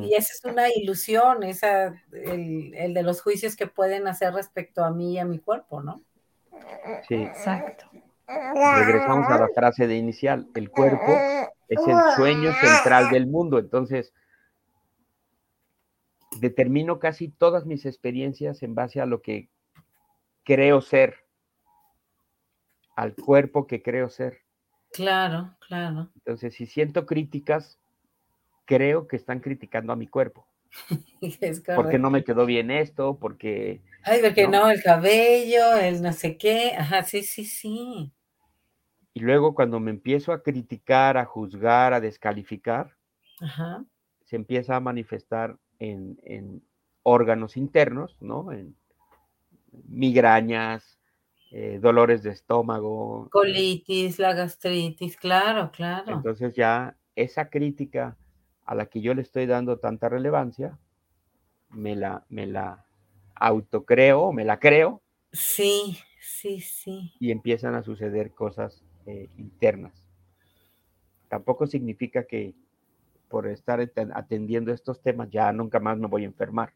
[0.00, 4.84] y esa es una ilusión, esa, el, el de los juicios que pueden hacer respecto
[4.84, 6.02] a mí y a mi cuerpo, ¿no?
[7.08, 7.14] Sí.
[7.14, 7.86] Exacto.
[8.26, 10.48] Regresamos a la frase de inicial.
[10.54, 11.12] El cuerpo
[11.68, 13.58] es el sueño central del mundo.
[13.58, 14.12] Entonces,
[16.40, 19.48] determino casi todas mis experiencias en base a lo que
[20.44, 21.24] creo ser,
[22.96, 24.40] al cuerpo que creo ser.
[24.92, 26.10] Claro, claro.
[26.16, 27.78] Entonces, si siento críticas,
[28.64, 30.46] creo que están criticando a mi cuerpo.
[31.20, 33.80] Es porque no me quedó bien esto, porque...
[34.02, 34.70] Ay, porque ¿no?
[34.70, 36.74] el cabello, el no sé qué.
[36.76, 38.12] Ajá, sí, sí, sí.
[39.14, 42.96] Y luego cuando me empiezo a criticar, a juzgar, a descalificar,
[44.24, 46.62] se empieza a manifestar en,
[47.02, 48.52] órganos internos, ¿no?
[48.52, 48.76] En
[49.88, 50.98] migrañas,
[51.50, 53.28] eh, dolores de estómago.
[53.30, 56.12] Colitis, la gastritis, claro, claro.
[56.12, 58.16] Entonces ya esa crítica
[58.66, 60.78] a la que yo le estoy dando tanta relevancia,
[61.70, 62.84] me la, me la
[63.38, 65.02] autocreo, me la creo.
[65.32, 67.14] Sí, sí, sí.
[67.20, 69.92] Y empiezan a suceder cosas eh, internas.
[71.28, 72.54] Tampoco significa que
[73.28, 73.80] por estar
[74.14, 76.72] atendiendo estos temas ya nunca más me voy a enfermar.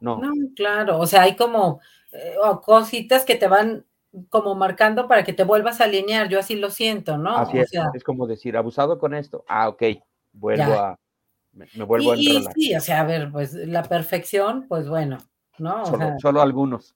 [0.00, 0.18] No.
[0.18, 1.80] No, claro, o sea, hay como
[2.12, 3.86] eh, cositas que te van
[4.28, 7.36] como marcando para que te vuelvas a alinear, yo así lo siento, ¿no?
[7.36, 9.82] Así es, es como decir, abusado con esto, ah, ok,
[10.32, 10.98] vuelvo a,
[11.54, 12.52] me, vuelvo a enrolar.
[12.54, 15.18] sí, o sea, a ver, pues la perfección, pues bueno,
[15.58, 15.84] ¿no?
[16.20, 16.94] solo, algunos.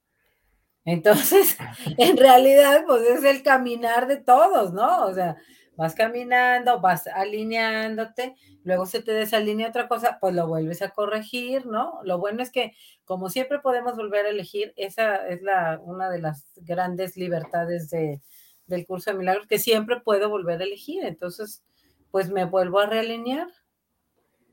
[0.84, 1.56] Entonces,
[1.98, 5.06] en realidad, pues es el caminar de todos, ¿no?
[5.06, 5.36] O sea,
[5.76, 11.66] vas caminando, vas alineándote, luego se te desalinea otra cosa, pues lo vuelves a corregir,
[11.66, 12.00] ¿no?
[12.02, 16.20] Lo bueno es que, como siempre podemos volver a elegir, esa es la, una de
[16.20, 18.20] las grandes libertades de,
[18.66, 21.04] del curso de milagros, que siempre puedo volver a elegir.
[21.04, 21.64] Entonces,
[22.10, 23.48] pues me vuelvo a realinear.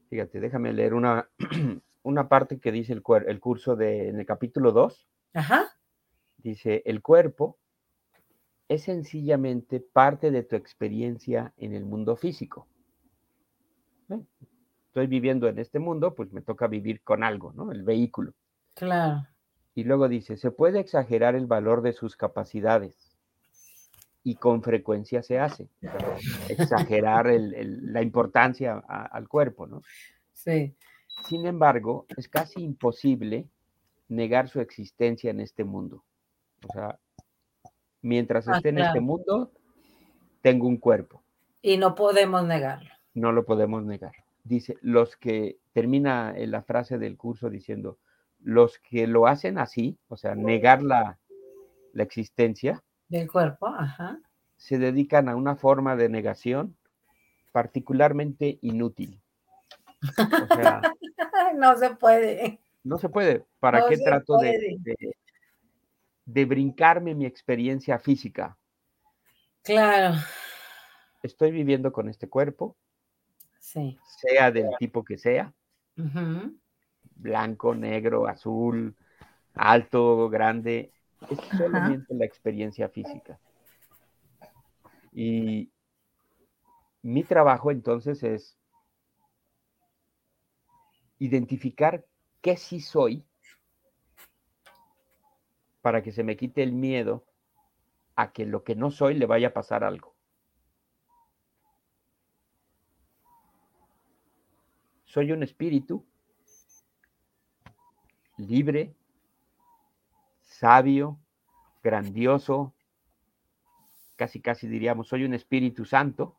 [0.10, 1.30] Fíjate, déjame leer una,
[2.04, 5.08] una parte que dice el, el curso de, en el capítulo 2.
[5.34, 5.66] Ajá.
[6.38, 7.58] Dice, el cuerpo
[8.68, 12.68] es sencillamente parte de tu experiencia en el mundo físico.
[14.88, 17.72] Estoy viviendo en este mundo, pues me toca vivir con algo, ¿no?
[17.72, 18.34] El vehículo.
[18.76, 19.28] Claro.
[19.74, 23.05] Y luego dice, se puede exagerar el valor de sus capacidades
[24.26, 25.70] y con frecuencia se hace.
[26.50, 29.84] exagerar la importancia al cuerpo, ¿no?
[30.34, 30.76] Sí.
[31.28, 33.48] Sin embargo, es casi imposible
[34.10, 36.04] negar su existencia en este mundo.
[36.68, 37.00] O sea,
[38.02, 39.52] mientras ah, esté en este mundo,
[40.42, 41.24] tengo un cuerpo.
[41.62, 42.90] Y no podemos negarlo.
[43.14, 44.14] No lo podemos negar.
[44.44, 48.00] Dice, los que termina la frase del curso diciendo,
[48.40, 51.20] los que lo hacen así, o sea, negar la,
[51.94, 54.20] la existencia, del cuerpo, ajá.
[54.58, 56.76] Se dedican a una forma de negación
[57.52, 59.22] particularmente inútil.
[60.02, 60.82] O sea,
[61.56, 62.60] no se puede.
[62.84, 63.46] No se puede.
[63.60, 64.78] ¿Para qué trato de,
[66.26, 68.58] de, brincarme mi experiencia física?
[69.64, 70.16] Claro.
[71.24, 72.76] Estoy viviendo con este cuerpo.
[73.60, 73.98] Sí.
[74.06, 75.54] Sea del tipo que sea.
[77.16, 78.96] Blanco, negro, azul,
[79.54, 80.92] alto, grande
[81.30, 83.40] es solamente la experiencia física.
[85.12, 85.72] Y
[87.02, 88.58] mi trabajo entonces es
[91.20, 92.06] identificar
[92.42, 93.24] qué sí soy
[95.82, 97.24] para que se me quite el miedo
[98.16, 100.16] a que lo que no soy le vaya a pasar algo.
[105.06, 106.04] Soy un espíritu
[108.38, 108.96] libre,
[110.60, 111.20] sabio,
[111.84, 112.74] grandioso,
[114.16, 116.36] casi casi diríamos, soy un Espíritu Santo.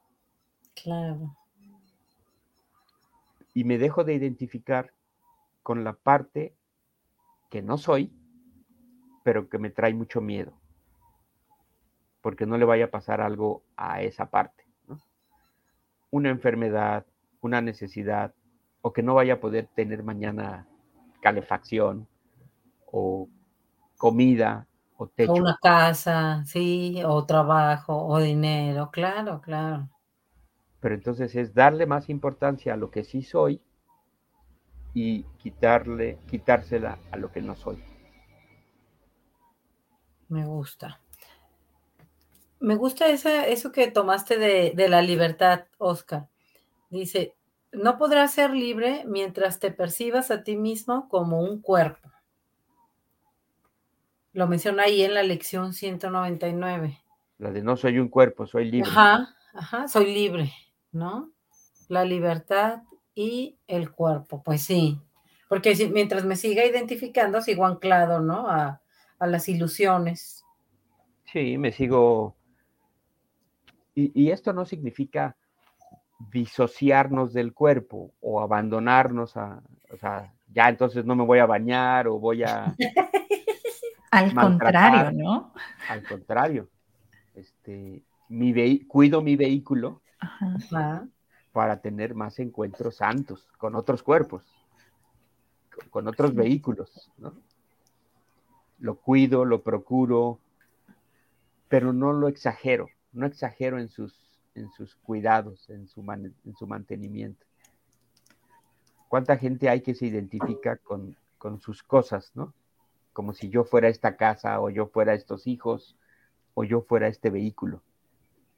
[0.74, 1.36] Claro.
[3.52, 4.92] Y me dejo de identificar
[5.62, 6.54] con la parte
[7.50, 8.12] que no soy,
[9.22, 10.52] pero que me trae mucho miedo,
[12.22, 14.64] porque no le vaya a pasar algo a esa parte.
[16.10, 17.04] Una enfermedad,
[17.40, 18.34] una necesidad,
[18.80, 20.66] o que no vaya a poder tener mañana
[21.20, 22.06] calefacción,
[22.86, 23.28] o
[23.96, 25.32] comida o techo.
[25.32, 29.88] O una casa, sí, o trabajo, o dinero, claro, claro.
[30.80, 33.60] Pero entonces es darle más importancia a lo que sí soy
[34.94, 37.82] y quitarle, quitársela a lo que no soy.
[40.28, 41.00] Me gusta.
[42.58, 46.28] Me gusta esa, eso que tomaste de, de la libertad, Oscar.
[46.88, 47.34] Dice,
[47.72, 52.10] no podrás ser libre mientras te percibas a ti mismo como un cuerpo.
[54.36, 56.98] Lo menciona ahí en la lección 199.
[57.38, 58.90] La de no soy un cuerpo, soy libre.
[58.90, 60.52] Ajá, ajá, soy libre,
[60.92, 61.32] ¿no?
[61.88, 62.82] La libertad
[63.14, 65.00] y el cuerpo, pues sí.
[65.48, 68.46] Porque mientras me siga identificando, sigo anclado, ¿no?
[68.50, 68.82] A,
[69.18, 70.44] a las ilusiones.
[71.32, 72.36] Sí, me sigo.
[73.94, 75.34] Y, y, esto no significa
[76.30, 82.06] disociarnos del cuerpo o abandonarnos a, o sea, ya entonces no me voy a bañar
[82.06, 82.74] o voy a
[84.16, 85.52] Al contrario, ¿no?
[85.90, 86.68] Al contrario.
[87.34, 90.00] Este, mi cuido mi vehículo
[91.52, 94.42] para tener más encuentros santos con otros cuerpos,
[95.90, 97.34] con, otros vehículos, ¿no?
[98.78, 100.38] Lo cuido, lo procuro,
[101.68, 106.66] pero no lo exagero, no exagero en sus, en sus cuidados, en su, en su
[106.66, 107.44] mantenimiento.
[109.08, 112.54] ¿Cuánta gente hay que se identifica con, con sus cosas, ¿no?
[113.16, 115.96] Como si yo fuera esta casa o yo fuera estos hijos
[116.52, 117.80] o yo fuera este vehículo.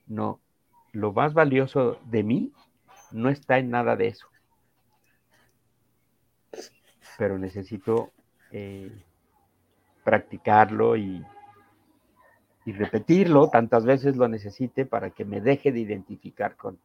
[0.08, 0.40] No,
[0.90, 2.52] lo más valioso de mí
[3.12, 4.26] no está en nada de eso.
[7.16, 8.10] Pero necesito
[8.50, 8.90] eh,
[10.02, 11.24] practicarlo y,
[12.66, 16.80] repetirlo tantas veces lo necesite para que me deje de identificar con,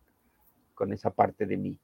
[0.76, 1.80] con esa parte de mí.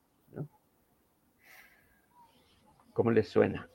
[2.93, 3.67] ¿Cómo les suena?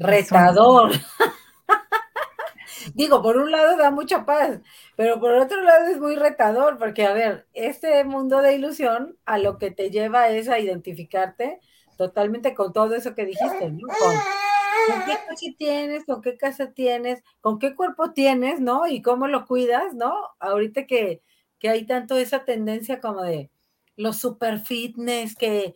[0.00, 0.92] Retador.
[2.94, 4.60] Digo, por un lado da mucha paz,
[4.96, 9.36] pero por otro lado es muy retador, porque a ver, este mundo de ilusión a
[9.38, 11.60] lo que te lleva es a identificarte
[11.98, 13.88] totalmente con todo eso que dijiste, ¿no?
[13.88, 18.86] Con, qué coche tienes, con qué casa tienes, con qué cuerpo tienes, ¿no?
[18.86, 20.14] Y cómo lo cuidas, ¿no?
[20.38, 21.20] Ahorita que,
[21.58, 23.50] que hay tanto esa tendencia como de
[23.96, 25.74] los super fitness que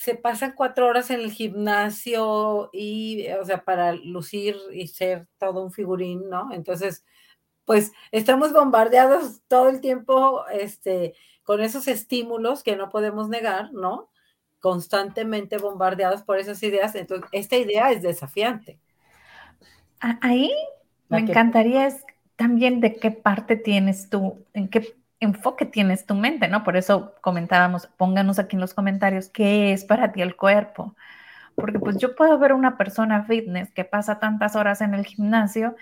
[0.00, 5.62] se pasan cuatro horas en el gimnasio y, o sea, para lucir y ser todo
[5.62, 6.54] un figurín, ¿no?
[6.54, 7.04] Entonces,
[7.66, 14.08] pues estamos bombardeados todo el tiempo, este, con esos estímulos que no podemos negar, ¿no?
[14.58, 16.94] Constantemente bombardeados por esas ideas.
[16.94, 18.80] Entonces, esta idea es desafiante.
[19.98, 20.50] Ahí
[21.10, 26.48] me encantaría es también de qué parte tienes tú, en qué enfoque tienes tu mente,
[26.48, 26.64] ¿no?
[26.64, 30.96] Por eso comentábamos, pónganos aquí en los comentarios qué es para ti el cuerpo.
[31.54, 35.76] Porque pues yo puedo ver una persona fitness que pasa tantas horas en el gimnasio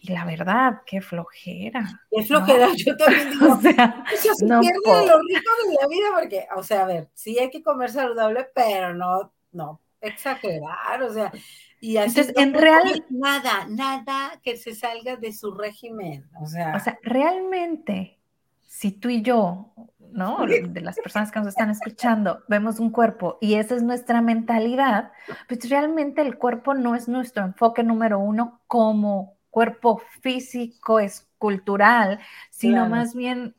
[0.00, 2.02] y la verdad, qué flojera.
[2.10, 5.88] Qué flojera, yo también digo, o sea, eso se no pierde lo rico de la
[5.88, 11.02] vida porque, o sea, a ver, sí hay que comer saludable, pero no, no exagerar,
[11.02, 11.32] o sea,
[11.80, 16.74] y así Entonces, en real nada, nada que se salga de su régimen, o sea,
[16.76, 18.17] o sea, realmente
[18.78, 19.72] si tú y yo,
[20.12, 20.46] ¿no?
[20.46, 25.10] De las personas que nos están escuchando, vemos un cuerpo y esa es nuestra mentalidad,
[25.48, 32.88] pues realmente el cuerpo no es nuestro enfoque número uno como cuerpo físico, escultural, sino
[32.88, 33.56] más bien,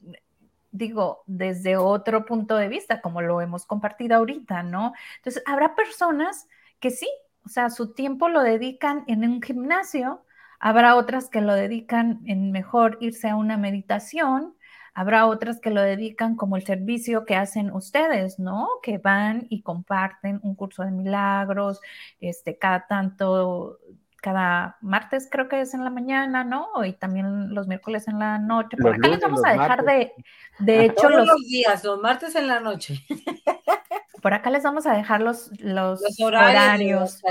[0.72, 4.94] digo, desde otro punto de vista, como lo hemos compartido ahorita, ¿no?
[5.18, 6.48] Entonces, habrá personas
[6.80, 7.10] que sí,
[7.46, 10.24] o sea, su tiempo lo dedican en un gimnasio,
[10.62, 14.56] habrá otras que lo dedican en mejor irse a una meditación,
[14.94, 18.68] Habrá otras que lo dedican como el servicio que hacen ustedes, ¿no?
[18.82, 21.80] Que van y comparten un curso de milagros,
[22.20, 23.80] este, cada tanto,
[24.22, 26.86] cada martes creo que es en la mañana, ¿no?
[26.86, 28.78] Y también los miércoles en la noche.
[28.78, 30.14] Por acá les vamos a dejar de,
[30.60, 33.06] de hecho, Todos los, días, los martes en la noche.
[34.22, 37.22] Por acá les vamos a dejar los, los, horarios.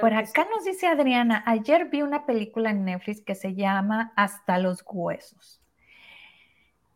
[0.00, 4.58] Por acá nos dice Adriana, ayer vi una película en Netflix que se llama Hasta
[4.58, 5.59] los Huesos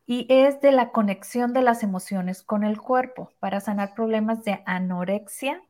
[0.06, 4.62] y es de la conexión de las emociones con el cuerpo para sanar problemas de
[4.66, 5.62] anorexia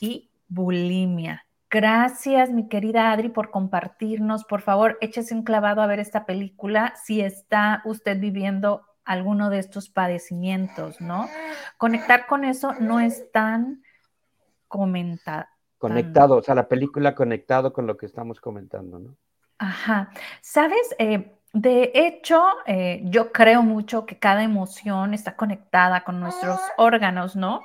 [0.00, 1.46] y bulimia.
[1.70, 4.44] Gracias, mi querida Adri, por compartirnos.
[4.44, 9.58] Por favor, échese un clavado a ver esta película si está usted viviendo alguno de
[9.58, 11.28] estos padecimientos, ¿no?
[11.76, 13.82] Conectar con eso no es tan
[14.68, 15.46] comentado.
[15.78, 19.16] Conectado, o sea, la película conectado con lo que estamos comentando, ¿no?
[19.58, 20.10] Ajá.
[20.40, 20.94] ¿Sabes?
[20.98, 27.36] Eh, de hecho, eh, yo creo mucho que cada emoción está conectada con nuestros órganos,
[27.36, 27.60] ¿no?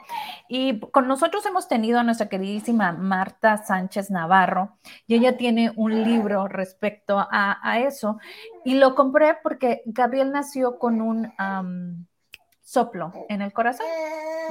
[0.48, 6.04] Y con nosotros hemos tenido a nuestra queridísima Marta Sánchez Navarro y ella tiene un
[6.04, 8.20] libro respecto a, eso.
[8.64, 11.34] Y lo compré porque Gabriel nació con un
[12.62, 13.88] soplo en el corazón,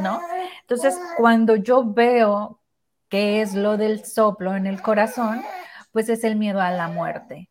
[0.01, 0.21] ¿no?
[0.63, 2.61] Entonces, cuando yo veo
[3.09, 5.45] qué es lo del soplo en el corazón,
[5.93, 7.49] pues es el miedo a la muerte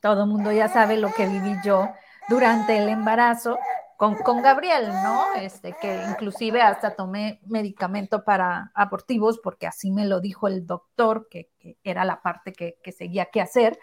[0.00, 1.88] todo el mundo ya sabe lo que viví yo
[2.28, 3.58] durante el embarazo
[3.96, 5.34] con, con, Gabriel, ¿no?
[5.36, 11.28] Este, que inclusive hasta tomé medicamento para abortivos porque así me lo dijo el doctor,
[11.30, 11.48] que,
[11.82, 13.78] era la parte que, que, seguía que hacer.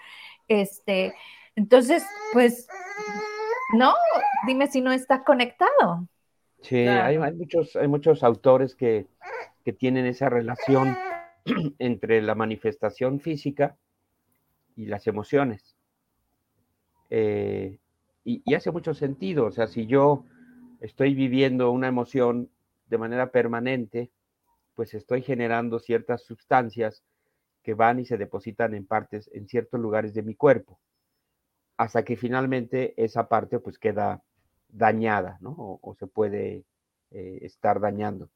[0.47, 1.15] Este,
[1.55, 2.67] entonces, pues,
[3.73, 3.93] no,
[4.45, 6.07] dime si no está conectado.
[6.61, 9.07] Sí, hay, hay, muchos, hay muchos autores que,
[9.65, 10.95] que tienen esa relación
[11.79, 13.75] entre la manifestación física
[14.75, 15.72] y las emociones.
[17.15, 17.77] Eh,
[18.23, 20.25] y, hace mucho sentido, o sea, si yo
[20.79, 22.49] estoy viviendo una emoción
[22.87, 24.09] de manera permanente,
[24.73, 27.03] pues estoy generando ciertas sustancias
[27.61, 30.79] que van y se depositan en partes, en ciertos lugares de mi cuerpo.
[31.77, 34.23] hasta que finalmente esa parte pues queda
[34.69, 35.79] dañada, ¿no?
[35.81, 36.65] O, se puede
[37.11, 38.29] eh, estar dañando.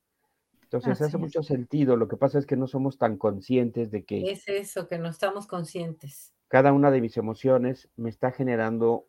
[0.63, 1.95] Entonces hace mucho sentido.
[1.95, 4.31] Lo que pasa es que no somos tan conscientes de que...
[4.31, 6.33] Es eso, que no estamos conscientes.
[6.47, 9.05] Cada una de mis emociones me está generando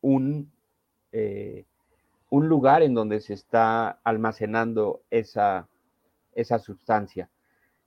[0.00, 0.52] un,
[1.12, 1.64] eh,
[2.30, 5.68] un lugar en donde se está almacenando esa,
[6.34, 7.30] esa sustancia.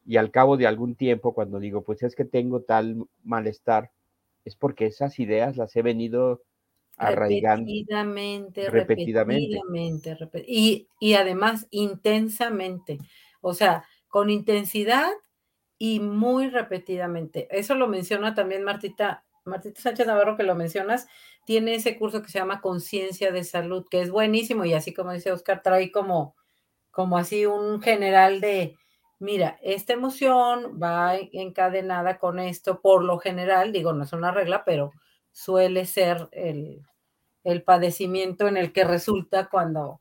[0.05, 3.91] Y al cabo de algún tiempo, cuando digo, pues es que tengo tal malestar,
[4.45, 6.41] es porque esas ideas las he venido
[6.97, 7.65] arraigando.
[7.67, 9.61] Repetidamente, repetidamente.
[10.47, 12.97] y, y además intensamente.
[13.41, 15.11] O sea, con intensidad
[15.83, 17.47] y muy repetidamente.
[17.49, 21.07] Eso lo menciona también Martita, Martita Sánchez Navarro, que lo mencionas,
[21.43, 25.11] tiene ese curso que se llama Conciencia de Salud, que es buenísimo y así como
[25.11, 26.35] dice Oscar, trae como,
[26.91, 28.77] como así un general de,
[29.17, 34.63] mira, esta emoción va encadenada con esto, por lo general, digo, no es una regla,
[34.63, 34.91] pero
[35.31, 36.85] suele ser el,
[37.65, 39.99] padecimiento en el que resulta cuando...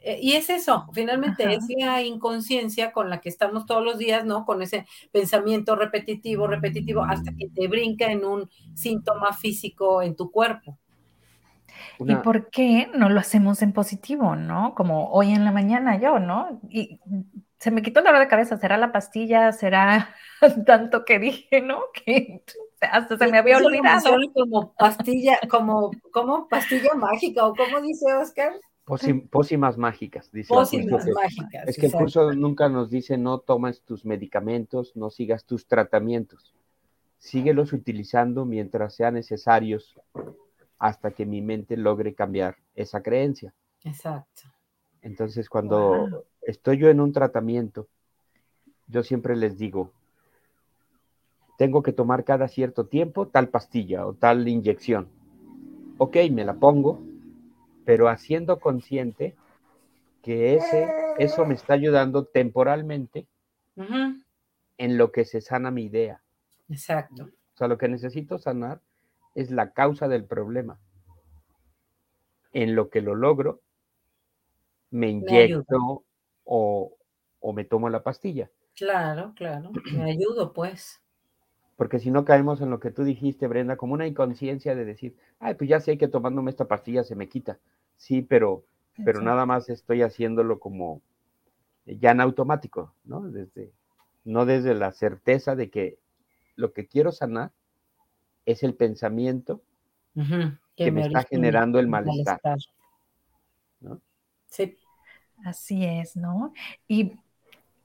[0.00, 4.24] Eh, y es eso, finalmente es la inconsciencia con la que estamos todos los días,
[4.24, 4.44] ¿no?
[4.44, 10.30] Con ese pensamiento repetitivo, repetitivo, hasta que te brinca en un síntoma físico en tu
[10.30, 10.78] cuerpo.
[11.98, 14.74] ¿Y por qué no lo hacemos en positivo, no?
[14.74, 16.60] Como hoy en la mañana yo, ¿no?
[16.68, 17.00] Y
[17.58, 19.52] se me quitó la hora de cabeza, ¿será la pastilla?
[19.52, 20.14] ¿Será
[20.66, 21.80] tanto que dije, no?
[21.92, 22.44] Que
[22.80, 24.16] hasta se me había olvidado.
[24.32, 28.52] Como pastilla, como, como pastilla mágica, o como dice Oscar.
[29.30, 30.48] Pócimas mágicas, dice.
[30.48, 31.68] Pócimas mágicas.
[31.68, 36.54] Es que el curso nunca nos dice no tomes tus medicamentos, no sigas tus tratamientos.
[37.18, 40.00] Síguelos utilizando mientras sean necesarios
[40.78, 43.52] hasta que mi mente logre cambiar esa creencia.
[43.84, 44.42] Exacto.
[45.02, 47.88] Entonces, cuando estoy yo en un tratamiento,
[48.86, 49.92] yo siempre les digo,
[51.58, 55.08] tengo que tomar cada cierto tiempo tal pastilla o tal inyección.
[55.98, 57.00] Ok, me la pongo,
[57.88, 59.34] pero haciendo consciente
[60.22, 63.26] que ese, eso me está ayudando temporalmente
[64.76, 66.20] en lo que se sana mi idea.
[66.68, 67.30] Exacto.
[67.54, 68.82] O sea, lo que necesito sanar
[69.34, 70.78] es la causa del problema.
[72.52, 73.62] En lo que lo logro,
[74.90, 76.04] me inyecto
[76.44, 76.94] o,
[77.54, 78.50] me tomo la pastilla.
[78.76, 81.00] Claro, claro, me ayudo pues.
[81.78, 85.16] Porque si no caemos en lo que tú dijiste, Brenda, como una inconsciencia de decir,
[85.38, 87.60] ay, pues ya sé que tomándome esta pastilla se me quita.
[87.98, 88.64] Sí, pero,
[89.04, 91.02] pero nada más estoy haciéndolo como
[91.84, 93.22] ya en automático, ¿no?
[93.22, 93.72] Desde,
[94.24, 95.98] no desde la certeza de que
[96.54, 97.52] lo que quiero sanar
[98.46, 99.62] es el pensamiento
[100.14, 102.40] que, me, está generando el malestar.
[103.80, 104.00] ¿no?
[104.46, 104.78] Sí.
[105.44, 106.52] Así es, ¿no?
[106.88, 107.12] Y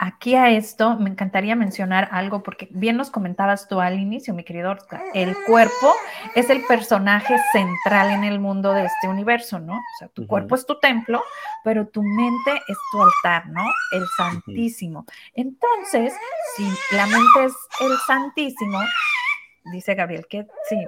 [0.03, 4.43] aquí a esto me encantaría mencionar algo, porque bien nos comentabas tú al inicio, mi
[4.43, 4.75] querido
[5.13, 5.93] el cuerpo
[6.35, 9.75] es el personaje central en el mundo de este universo, ¿no?
[9.75, 11.23] O sea, tu cuerpo es tu templo,
[11.63, 13.63] pero tu mente es tu altar, ¿no?
[13.93, 15.05] El Santísimo.
[15.35, 16.13] Entonces,
[16.57, 18.79] si la mente es el Santísimo,
[19.71, 20.85] dice Gabriel, que sí.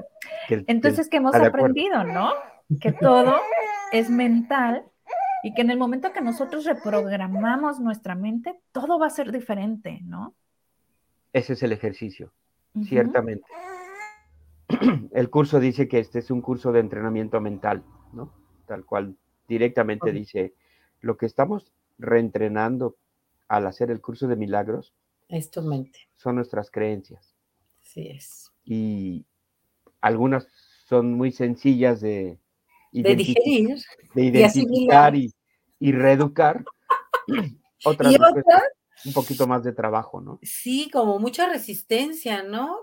[0.67, 2.33] Entonces, que hemos aprendido, ¿no?
[2.81, 3.39] Que todo
[3.93, 4.83] es mental
[5.45, 9.99] y que en el momento que nosotros reprogramamos nuestra mente, todo va a ser diferente,
[10.01, 10.33] ¿no?
[11.33, 12.33] Ese es el ejercicio,
[12.83, 13.45] ciertamente.
[15.13, 18.33] El curso dice que este es un curso de entrenamiento mental, ¿no?
[18.65, 19.17] Tal cual
[19.47, 20.55] directamente dice,
[21.01, 22.97] lo que estamos reentrenando
[23.47, 24.95] al hacer el curso de milagros
[25.29, 25.99] es tu mente.
[26.15, 27.35] Son nuestras creencias.
[27.83, 28.51] Sí es.
[28.63, 29.27] Y
[30.01, 30.47] algunas
[30.87, 32.39] son muy sencillas de,
[33.03, 33.77] de digerir,
[34.13, 35.31] de identificar y,
[35.79, 36.63] y, reeducar.
[37.85, 38.17] Otras, ¿Y
[39.07, 40.39] un poquito más de trabajo, ¿no?
[40.41, 42.77] Sí, como mucha resistencia, ¿no?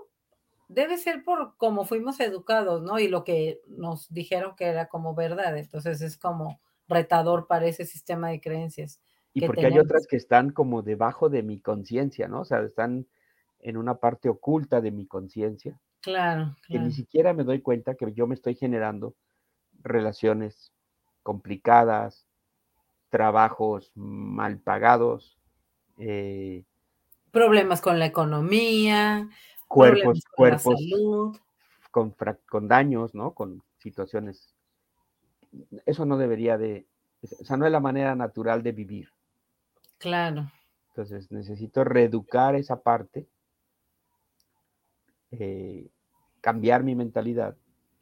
[0.67, 2.99] Debe ser por cómo fuimos educados, ¿no?
[2.99, 5.57] Y lo que nos dijeron que era como verdad.
[5.57, 9.01] Entonces es como retador para ese sistema de creencias.
[9.33, 12.41] Y porque hay otras que están como debajo de mi conciencia, ¿no?
[12.41, 13.07] O sea, están
[13.59, 15.79] en una parte oculta de mi conciencia.
[16.01, 19.15] Claro, Que ni siquiera me doy cuenta que yo me estoy generando
[19.83, 20.71] relaciones
[21.21, 22.27] complicadas,
[23.09, 25.37] trabajos mal pagados,
[25.97, 26.63] eh,
[27.31, 29.29] problemas con la economía,
[29.67, 30.75] cuerpos, cuerpos
[31.91, 32.15] con,
[32.49, 33.33] con, daños, ¿no?
[33.33, 34.53] Con situaciones.
[35.85, 36.87] Eso no debería de,
[37.39, 39.09] o sea, no es la manera natural de vivir.
[39.99, 40.51] Claro.
[40.89, 43.27] Entonces necesito reeducar esa parte,
[45.31, 45.87] eh,
[46.41, 47.55] cambiar mi mentalidad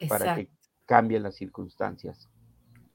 [0.09, 0.49] para que
[0.91, 2.29] cambien las circunstancias.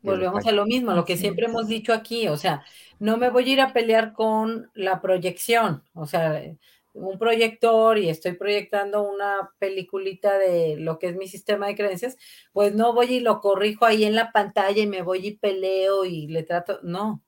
[0.02, 2.62] Volvemos a lo mismo, lo que siempre hemos dicho aquí, o sea,
[2.98, 6.42] no me voy a ir a pelear con la proyección, o sea,
[6.92, 12.18] un proyector y estoy proyectando una peliculita de lo que es mi sistema de creencias,
[12.52, 16.04] pues no voy y lo corrijo ahí en la pantalla y me voy y peleo
[16.04, 17.22] y le trato, no.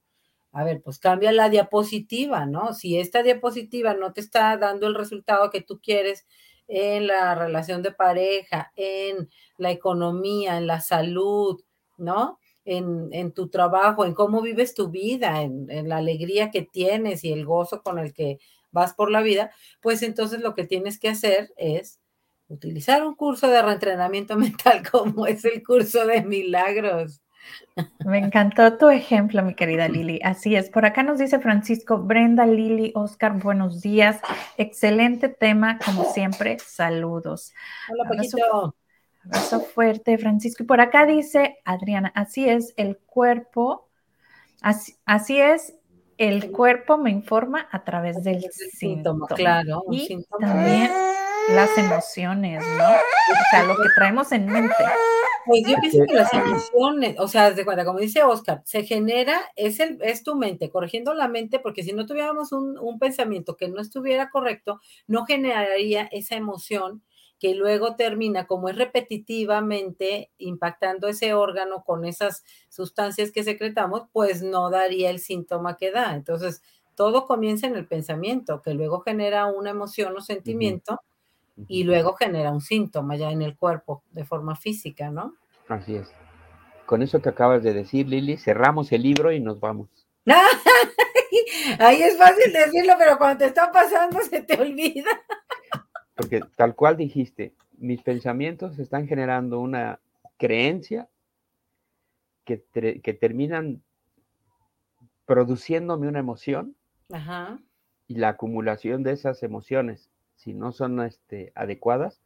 [0.53, 2.75] A ver, pues cambia la diapositiva, ¿no?
[2.75, 6.27] Si esta diapositiva no te está dando el resultado que tú quieres
[6.69, 11.61] en la relación de pareja, en la economía, en la salud,
[11.97, 12.39] ¿no?
[12.65, 17.25] En, en tu trabajo, en cómo vives tu vida, en, en la alegría que tienes
[17.25, 18.39] y el gozo con el que
[18.71, 19.51] vas por la vida,
[19.81, 21.99] pues entonces lo que tienes que hacer es
[22.49, 27.21] utilizar un curso de reentrenamiento mental como es el curso de milagros.
[28.05, 30.21] Me encantó tu ejemplo, mi querida Lili.
[30.25, 30.71] Así es.
[30.71, 34.21] Por acá nos dice Francisco, Brenda, Lili, Oscar, buenos días.
[34.57, 36.59] Excelente tema, como siempre.
[36.59, 37.53] Saludos.
[37.91, 38.75] Hola, Paquito.
[39.25, 40.63] Abrazo fuerte, Francisco.
[40.63, 43.89] Y por acá dice Adriana, así es, el cuerpo,
[44.63, 45.75] así, así es,
[46.17, 49.27] el cuerpo me informa a través del síntoma.
[49.29, 50.91] Claro, y también
[51.51, 52.89] las emociones, ¿no?
[52.89, 54.75] O sea, lo que traemos en mente.
[55.47, 59.41] Pues yo pienso que las emociones, o sea, de cuenta, como dice Oscar, se genera,
[59.57, 63.57] es, el, es tu mente, corrigiendo la mente, porque si no tuviéramos un, un pensamiento
[63.57, 67.03] que no estuviera correcto, no generaría esa emoción
[67.39, 74.43] que luego termina, como es repetitivamente impactando ese órgano con esas sustancias que secretamos, pues
[74.43, 76.15] no daría el síntoma que da.
[76.15, 76.63] Entonces,
[76.95, 81.01] todo comienza en el pensamiento, que luego genera una emoción o sentimiento
[81.67, 85.35] y luego genera un síntoma ya en el cuerpo de forma física, ¿no?
[85.69, 86.09] Así es.
[86.87, 89.89] Con eso que acabas de decir, Lili, cerramos el libro y nos vamos.
[91.79, 95.11] Ahí es fácil decirlo, pero cuando te está pasando se te olvida.
[96.15, 100.01] Porque tal cual dijiste, mis pensamientos están generando una
[100.37, 101.09] creencia
[102.45, 102.63] que,
[103.03, 103.83] que terminan
[105.27, 106.75] produciéndome una emoción
[108.07, 112.23] y la acumulación de esas emociones, si no son este, adecuadas,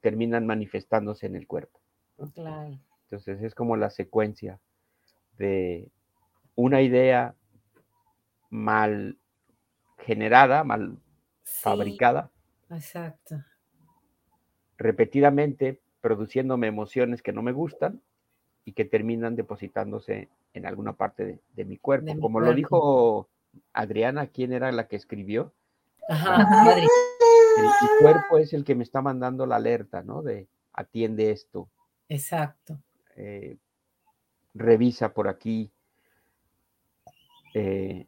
[0.00, 1.80] terminan manifestándose en el cuerpo.
[2.18, 4.58] Entonces es como la secuencia
[5.36, 5.90] de
[6.54, 7.34] una idea
[8.48, 9.18] mal
[9.98, 10.98] generada, mal
[11.42, 12.30] fabricada,
[12.70, 13.36] Exacto.
[14.78, 18.00] Repetidamente produciéndome emociones que no me gustan
[18.64, 22.18] y que terminan depositándose en alguna parte de, mi cuerpo.
[22.20, 23.28] Como lo dijo
[23.72, 25.52] Adriana, ¿quién era la que escribió?
[26.08, 26.46] Ajá,
[27.58, 27.68] el,
[28.00, 30.22] cuerpo es el que me está mandando la alerta, ¿no?
[30.22, 31.68] De atiende esto.
[32.08, 32.78] Exacto.
[33.16, 33.56] Eh,
[34.54, 35.70] revisa por aquí.
[37.54, 38.06] Eh,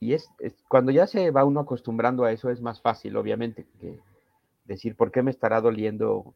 [0.00, 0.28] y es,
[0.68, 3.98] cuando ya se va uno acostumbrando a eso es más fácil, obviamente, que
[4.64, 6.34] decir por qué me estará doliendo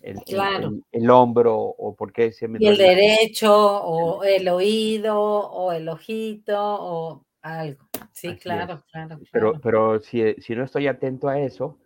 [0.00, 0.18] el,
[0.92, 2.58] el, hombro o por qué se me...
[2.60, 7.89] Y el derecho o el oído o el ojito o algo.
[8.20, 11.78] Sí, claro, claro, Pero, pero si, si no estoy atento a eso,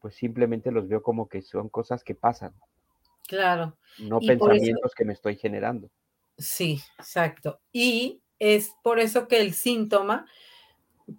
[0.00, 2.54] pues simplemente los veo como que son cosas que pasan.
[3.28, 3.76] Claro.
[3.98, 5.90] No pensamientos que me estoy generando.
[6.38, 7.60] Sí, exacto.
[7.70, 10.26] Y es por eso que el síntoma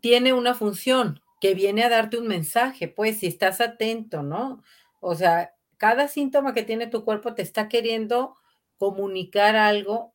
[0.01, 4.63] tiene una función que viene a darte un mensaje, pues si estás atento, ¿no?
[4.99, 8.35] O sea, cada síntoma que tiene tu cuerpo te está queriendo
[8.79, 10.14] comunicar algo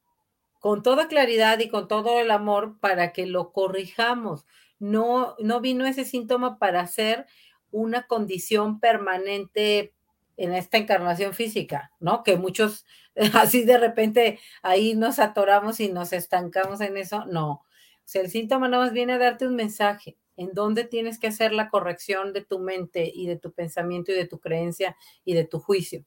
[0.61, 4.47] con toda claridad y con todo el amor para que lo corrijamos.
[4.79, 7.27] No, no vino ese síntoma para ser
[7.73, 9.95] una condición permanente
[10.37, 12.23] en esta encarnación física, ¿no?
[12.23, 12.87] Que muchos
[13.35, 17.25] así de repente ahí nos atoramos y nos estancamos en eso.
[17.27, 17.65] No,
[18.11, 21.53] sea, el síntoma nada más viene a darte un mensaje en dónde tienes que hacer
[21.53, 25.45] la corrección de tu mente y de tu pensamiento y de tu creencia y de
[25.45, 26.05] tu juicio,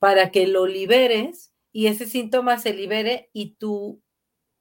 [0.00, 4.00] para que lo liberes y ese síntoma se libere y tu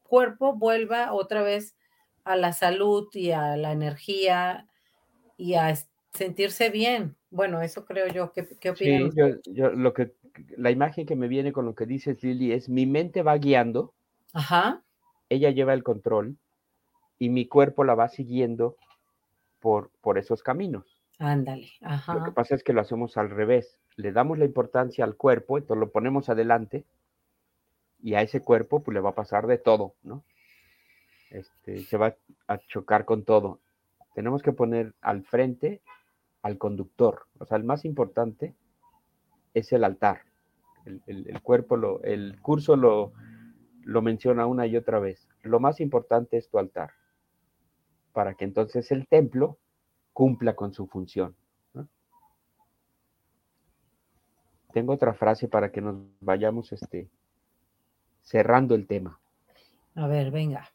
[0.02, 1.78] cuerpo vuelva otra vez
[2.24, 4.68] a la salud y a la energía
[5.38, 5.76] y a
[6.12, 7.16] sentirse bien.
[7.30, 8.32] Bueno, eso creo yo.
[8.32, 9.14] ¿Qué, qué opinas?
[9.14, 10.16] Sí, yo, lo que,
[10.58, 13.94] la imagen que me viene con lo que dices, Lili, es mi mente va guiando.
[14.34, 14.82] Ajá.
[15.30, 16.36] Ella lleva el control
[17.20, 18.76] y mi cuerpo la va siguiendo
[19.60, 21.00] por, por esos caminos.
[21.20, 21.70] Ándale.
[22.08, 23.78] Lo que pasa es que lo hacemos al revés.
[23.98, 26.86] Le damos la importancia al cuerpo, entonces lo ponemos adelante
[28.04, 30.24] y a ese cuerpo pues le va a pasar de todo, ¿no?
[31.32, 32.16] Este, se va
[32.48, 33.60] a chocar con todo.
[34.14, 35.82] Tenemos que poner al frente
[36.44, 37.26] al conductor.
[37.40, 38.54] O sea, el más importante
[39.54, 40.22] es el altar.
[41.08, 43.14] El, cuerpo, lo, el curso lo,
[43.84, 45.30] lo menciona una y otra vez.
[45.42, 46.92] Lo más importante es tu altar
[48.12, 49.58] para que entonces el templo
[50.12, 51.36] cumpla con su función.
[54.74, 57.08] Tengo otra frase para que nos vayamos este,
[58.24, 59.20] cerrando el tema.
[59.96, 60.70] A ver, venga.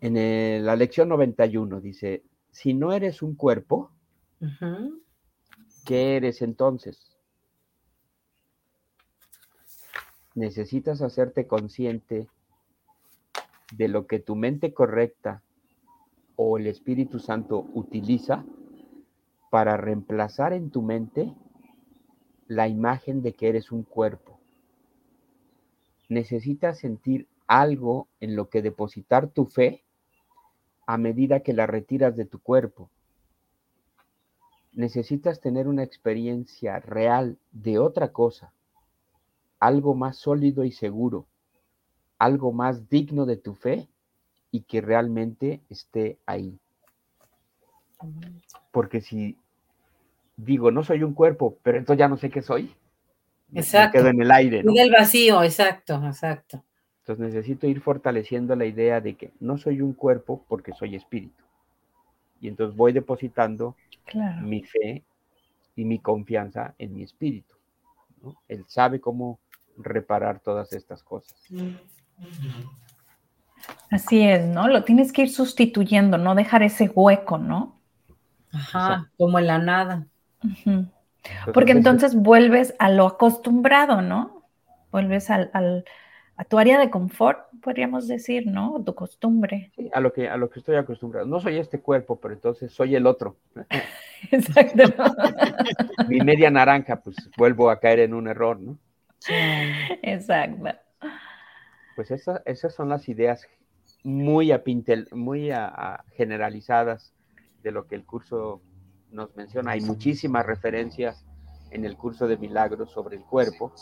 [0.00, 3.90] En la lección 91 dice, si no eres un cuerpo,
[5.84, 7.16] ¿qué eres entonces?
[10.34, 12.28] Necesitas hacerte consciente
[13.72, 15.42] de lo que tu mente correcta
[16.36, 18.44] o el Espíritu Santo utiliza
[19.50, 21.32] para reemplazar en tu mente
[22.46, 24.33] la imagen de que eres un cuerpo.
[26.08, 29.82] Necesitas sentir algo en lo que depositar tu fe
[30.86, 32.90] a medida que la retiras de tu cuerpo.
[34.72, 38.52] Necesitas tener una experiencia real de otra cosa,
[39.60, 41.26] algo más sólido y seguro,
[42.18, 43.88] algo más digno de tu fe
[44.50, 46.58] y que realmente esté ahí.
[48.72, 49.38] Porque si
[50.36, 52.74] digo, no soy un cuerpo, pero entonces ya no sé qué soy,
[53.54, 53.98] exacto.
[53.98, 54.62] quedo en el aire.
[54.62, 54.72] ¿no?
[54.72, 56.62] En el vacío, exacto, exacto.
[57.00, 61.44] Entonces necesito ir fortaleciendo la idea de que no soy un cuerpo porque soy espíritu.
[62.40, 63.76] Y entonces voy depositando
[64.42, 65.02] mi fe
[65.76, 67.54] y mi confianza en mi espíritu.
[68.48, 69.38] Él sabe cómo
[69.76, 71.36] reparar todas estas cosas.
[73.90, 74.68] Así es, ¿no?
[74.68, 77.78] Lo tienes que ir sustituyendo, no dejar ese hueco, ¿no?
[78.52, 80.06] Ajá, como en la nada.
[81.52, 84.44] Porque entonces vuelves a lo acostumbrado, ¿no?
[84.90, 85.50] Vuelves al,
[86.36, 88.82] a tu área de confort, podríamos decir, ¿no?
[88.84, 89.72] Tu costumbre.
[89.76, 91.26] Sí, a lo que, a lo que estoy acostumbrado.
[91.26, 93.36] No soy este cuerpo, pero entonces soy el otro.
[94.30, 94.82] Exacto.
[96.08, 98.78] Mi media naranja, pues vuelvo a caer en un error, ¿no?
[100.02, 100.68] Exacto.
[101.96, 103.46] Pues esas son las ideas
[104.02, 105.50] muy, a pintel, muy
[106.16, 107.14] generalizadas
[107.62, 108.60] de lo que el curso
[109.14, 109.72] nos menciona.
[109.72, 111.24] Hay muchísimas referencias
[111.70, 113.72] en el curso de milagros sobre el cuerpo,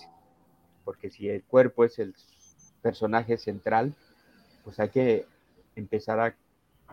[0.84, 2.14] porque si el cuerpo es el
[2.80, 3.94] personaje central,
[4.64, 5.26] pues hay que
[5.74, 6.34] empezar a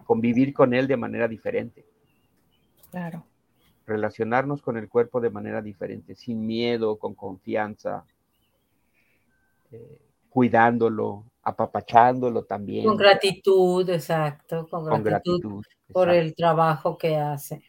[0.06, 1.86] convivir con él de manera diferente.
[2.92, 3.26] Claro.
[3.86, 8.06] Relacionarnos con el cuerpo de manera diferente, sin miedo, con confianza,
[9.72, 12.86] eh, cuidándolo, apapachándolo también.
[12.86, 17.64] Con gratitud, exacto, con gratitud, por el trabajo que hace.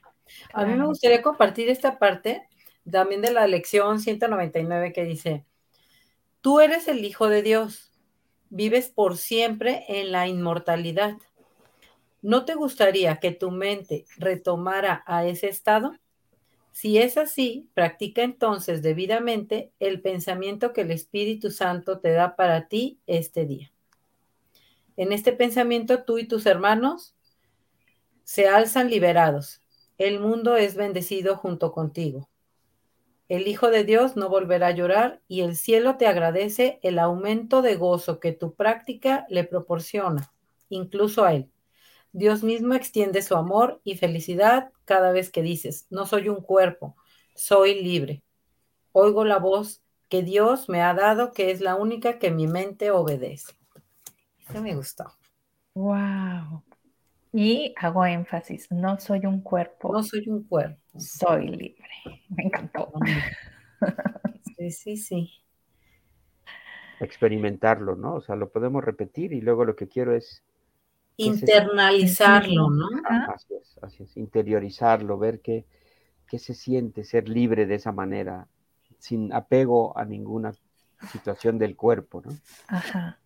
[0.52, 2.48] A mí me gustaría compartir esta parte
[2.90, 5.44] también de la lección 199 que dice,
[6.40, 7.90] tú eres el Hijo de Dios
[8.50, 11.16] vives por siempre en la inmortalidad.
[12.20, 15.92] ¿No te gustaría que tu mente retomara a ese estado?
[16.72, 22.68] Si es así, practica entonces debidamente el pensamiento que el Espíritu Santo te da para
[22.68, 23.72] ti este día.
[24.96, 27.14] En este pensamiento tú y tus hermanos
[28.24, 29.59] se alzan liberados.
[30.00, 32.30] El mundo es bendecido junto contigo.
[33.28, 37.60] El Hijo de Dios no volverá a llorar y el cielo te agradece el aumento
[37.60, 40.32] de gozo que tu práctica le proporciona,
[40.70, 41.50] incluso a Él.
[42.12, 46.96] Dios mismo extiende su amor y felicidad cada vez que dices, no soy un cuerpo,
[47.34, 48.22] soy libre.
[48.92, 52.90] Oigo la voz que Dios me ha dado, que es la única que mi mente
[52.90, 53.52] obedece.
[54.48, 55.12] Eso me gustó.
[55.74, 56.62] Wow.
[57.32, 59.92] Y hago énfasis, no soy un cuerpo.
[59.92, 60.80] No soy un cuerpo.
[60.98, 61.76] Soy libre.
[62.28, 62.92] Me encantó.
[64.58, 65.30] Sí, sí, sí.
[67.00, 68.16] Experimentarlo, ¿no?
[68.16, 70.42] O sea, lo podemos repetir y luego lo que quiero es...
[71.16, 72.86] Internalizarlo, ¿no?
[73.34, 75.64] Así es, así es, interiorizarlo, ver qué,
[76.28, 78.48] qué se siente ser libre de esa manera,
[78.98, 80.52] sin apego a ninguna
[81.10, 82.32] situación del cuerpo, ¿no?
[82.68, 83.19] Ajá.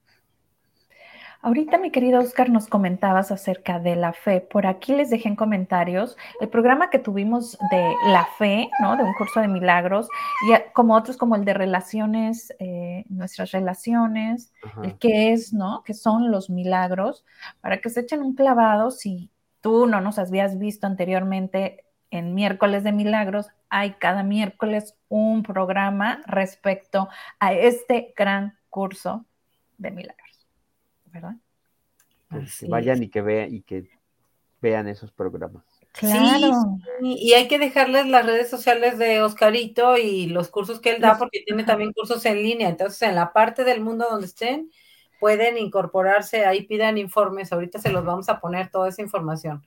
[1.44, 4.40] Ahorita, mi querido Oscar, nos comentabas acerca de la fe.
[4.40, 8.96] Por aquí les dejé en comentarios el programa que tuvimos de la fe, ¿no?
[8.96, 10.08] De un curso de milagros,
[10.48, 15.82] y como otros como el de relaciones, eh, nuestras relaciones, el qué es, ¿no?
[15.84, 17.26] ¿Qué son los milagros?
[17.60, 19.30] Para que se echen un clavado si
[19.60, 26.22] tú no nos habías visto anteriormente en miércoles de milagros, hay cada miércoles un programa
[26.26, 29.26] respecto a este gran curso
[29.76, 30.23] de milagros.
[31.14, 31.36] ¿Verdad?
[32.28, 33.88] Pues que vayan y que vean y que
[34.60, 35.64] vean esos programas.
[35.92, 36.50] Claro.
[37.00, 41.00] Sí, y hay que dejarles las redes sociales de Oscarito y los cursos que él
[41.00, 42.68] da, porque tiene también cursos en línea.
[42.68, 44.70] Entonces, en la parte del mundo donde estén,
[45.20, 47.52] pueden incorporarse, ahí pidan informes.
[47.52, 49.64] Ahorita se los vamos a poner toda esa información.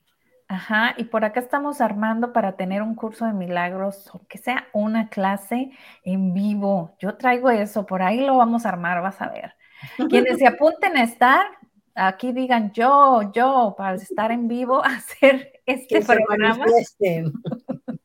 [0.50, 4.68] Ajá, y por acá estamos armando para tener un curso de milagros, o que sea
[4.74, 5.72] una clase
[6.04, 6.96] en vivo.
[7.00, 9.56] Yo traigo eso, por ahí lo vamos a armar, vas a ver.
[10.10, 11.46] Quienes se apunten a estar,
[11.96, 16.66] aquí digan yo, yo, para estar en vivo, hacer este programa.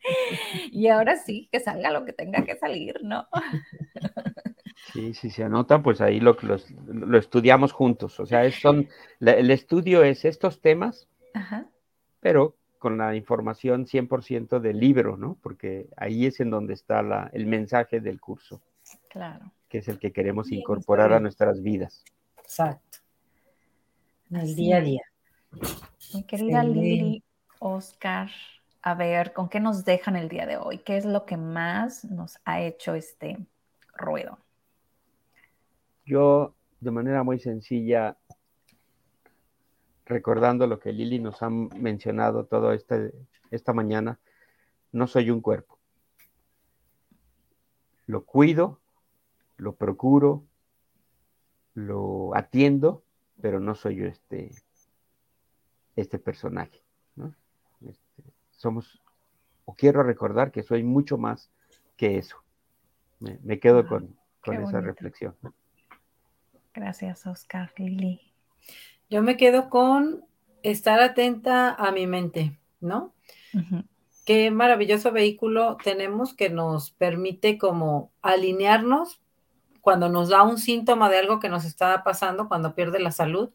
[0.72, 3.26] y ahora sí, que salga lo que tenga que salir, ¿no?
[4.92, 8.18] Sí, si se anota, pues ahí lo, lo, estudiamos juntos.
[8.20, 8.88] O sea, son,
[9.20, 11.08] el estudio es estos temas,
[12.20, 15.38] pero con la información 100% del libro, ¿no?
[15.40, 18.60] Porque ahí es en donde está la, el mensaje del curso.
[19.12, 19.52] Claro.
[19.68, 22.02] Que es el que queremos incorporar a nuestras vidas.
[22.38, 23.00] Exacto.
[24.30, 25.02] En el día a día.
[26.14, 27.22] Mi querida Lili,
[27.58, 28.30] Oscar,
[28.80, 30.78] a ver, ¿con qué nos dejan el día de hoy?
[30.78, 33.36] ¿Qué es lo que más nos ha hecho este
[33.94, 34.38] ruido?
[36.06, 38.16] Yo, de manera muy sencilla,
[40.06, 43.12] recordando lo que Lili nos ha mencionado toda este,
[43.50, 44.18] esta mañana,
[44.90, 45.78] no soy un cuerpo.
[48.06, 48.81] Lo cuido,
[49.62, 50.44] lo procuro,
[51.74, 53.04] lo atiendo,
[53.40, 54.50] pero no soy yo este,
[55.94, 56.82] este personaje.
[57.80, 59.00] Este, somos,
[59.64, 61.50] o quiero recordar que soy mucho más
[61.96, 62.42] que eso.
[63.20, 65.36] Me, quedo ah, con, con esa reflexión.
[66.74, 68.20] Gracias, Oscar, Lili.
[69.08, 70.24] Yo me quedo con
[70.64, 73.14] estar atenta a mi mente, ¿no?
[74.24, 79.21] Qué maravilloso vehículo tenemos que nos permite como alinearnos
[79.82, 83.50] cuando nos da un síntoma de algo que nos está pasando, cuando pierde la salud,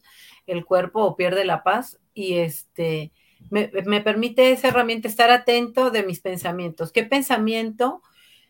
[0.46, 3.12] el cuerpo o pierde la paz y este
[3.50, 6.92] me, permite esa herramienta estar atento de mis pensamientos.
[6.92, 8.02] ¿Qué pensamiento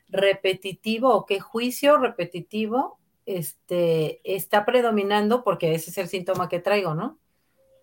[0.09, 6.95] repetitivo o qué juicio repetitivo este, está predominando porque ese es el síntoma que traigo,
[6.95, 7.19] ¿no?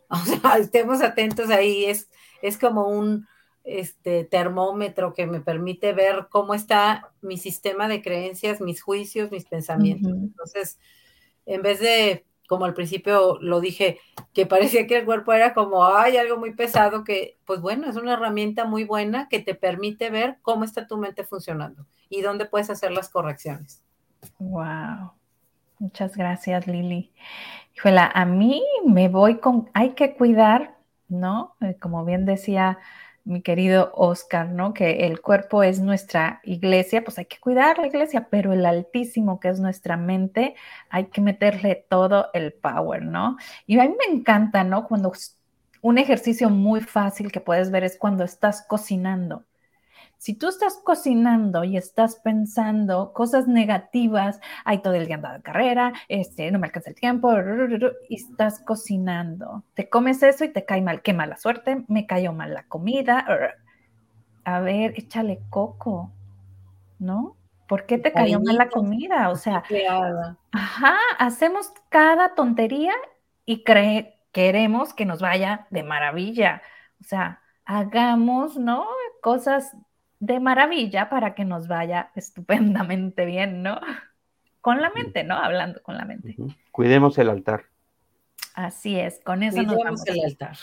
[0.09, 2.09] O sea, estemos atentos ahí, es,
[2.43, 3.27] es como un
[3.65, 9.45] este, termómetro que me permite ver cómo está mi sistema de creencias, mis juicios, mis
[9.45, 10.13] pensamientos.
[10.13, 10.79] Entonces,
[11.47, 13.99] en vez de, como al principio lo dije,
[14.33, 17.95] que parecía que el cuerpo era como, hay algo muy pesado, que, pues bueno, es
[17.95, 22.45] una herramienta muy buena que te permite ver cómo está tu mente funcionando y dónde
[22.45, 23.83] puedes hacer las correcciones.
[24.37, 25.11] Wow.
[25.79, 27.11] Muchas gracias, Lili.
[27.75, 30.77] Híjole, a mí me voy con, hay que cuidar,
[31.09, 31.55] ¿no?
[31.61, 32.77] Eh, como bien decía
[33.25, 34.73] mi querido Oscar, ¿no?
[34.73, 39.39] Que el cuerpo es nuestra iglesia, pues hay que cuidar la iglesia, pero el altísimo
[39.39, 40.55] que es nuestra mente,
[40.89, 43.37] hay que meterle todo el power, ¿no?
[43.67, 44.87] Y a mí me encanta, ¿no?
[44.87, 45.11] Cuando
[45.81, 49.43] un ejercicio muy fácil que puedes ver es cuando estás cocinando.
[50.17, 55.43] Si tú estás cocinando y estás pensando cosas negativas, hay todo el día andado de
[55.43, 57.31] carrera, este, no me alcanza el tiempo,
[58.09, 62.33] y estás cocinando, te comes eso y te cae mal, qué mala suerte, me cayó
[62.33, 63.25] mal la comida,
[64.43, 66.11] a ver, échale coco,
[66.99, 67.35] ¿no?
[67.67, 69.29] ¿Por qué te cayó mal la comida?
[69.29, 69.63] O sea,
[70.51, 72.93] ajá, hacemos cada tontería
[73.43, 73.63] y
[74.31, 76.61] queremos que nos vaya de maravilla.
[77.01, 78.85] O sea, hagamos, ¿no?
[79.21, 79.75] Cosas
[80.25, 83.79] de maravilla para que nos vaya estupendamente bien, ¿no?
[84.61, 85.35] Con la mente, ¿no?
[85.35, 86.35] Hablando con la mente.
[86.71, 87.65] Cuidemos el altar.
[88.55, 90.07] Así es, con eso nos vamos.
[90.07, 90.57] el altar.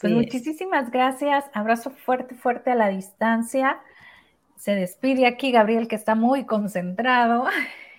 [0.00, 1.44] pues muchísimas gracias.
[1.52, 3.80] Abrazo fuerte, fuerte a la distancia.
[4.56, 7.46] Se despide aquí Gabriel, que está muy concentrado.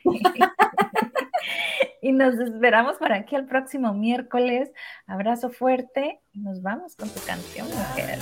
[2.01, 4.71] y nos esperamos para aquí el próximo miércoles.
[5.07, 8.19] Abrazo fuerte y nos vamos con tu canción, mujer.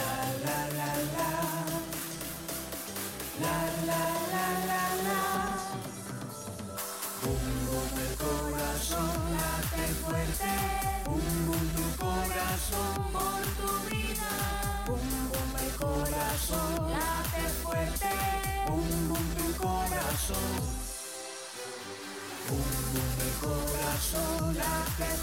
[20.27, 20.37] Corazón.
[22.49, 22.59] Bum
[22.93, 24.55] bum el corazón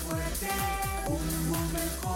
[0.07, 0.49] fuerte.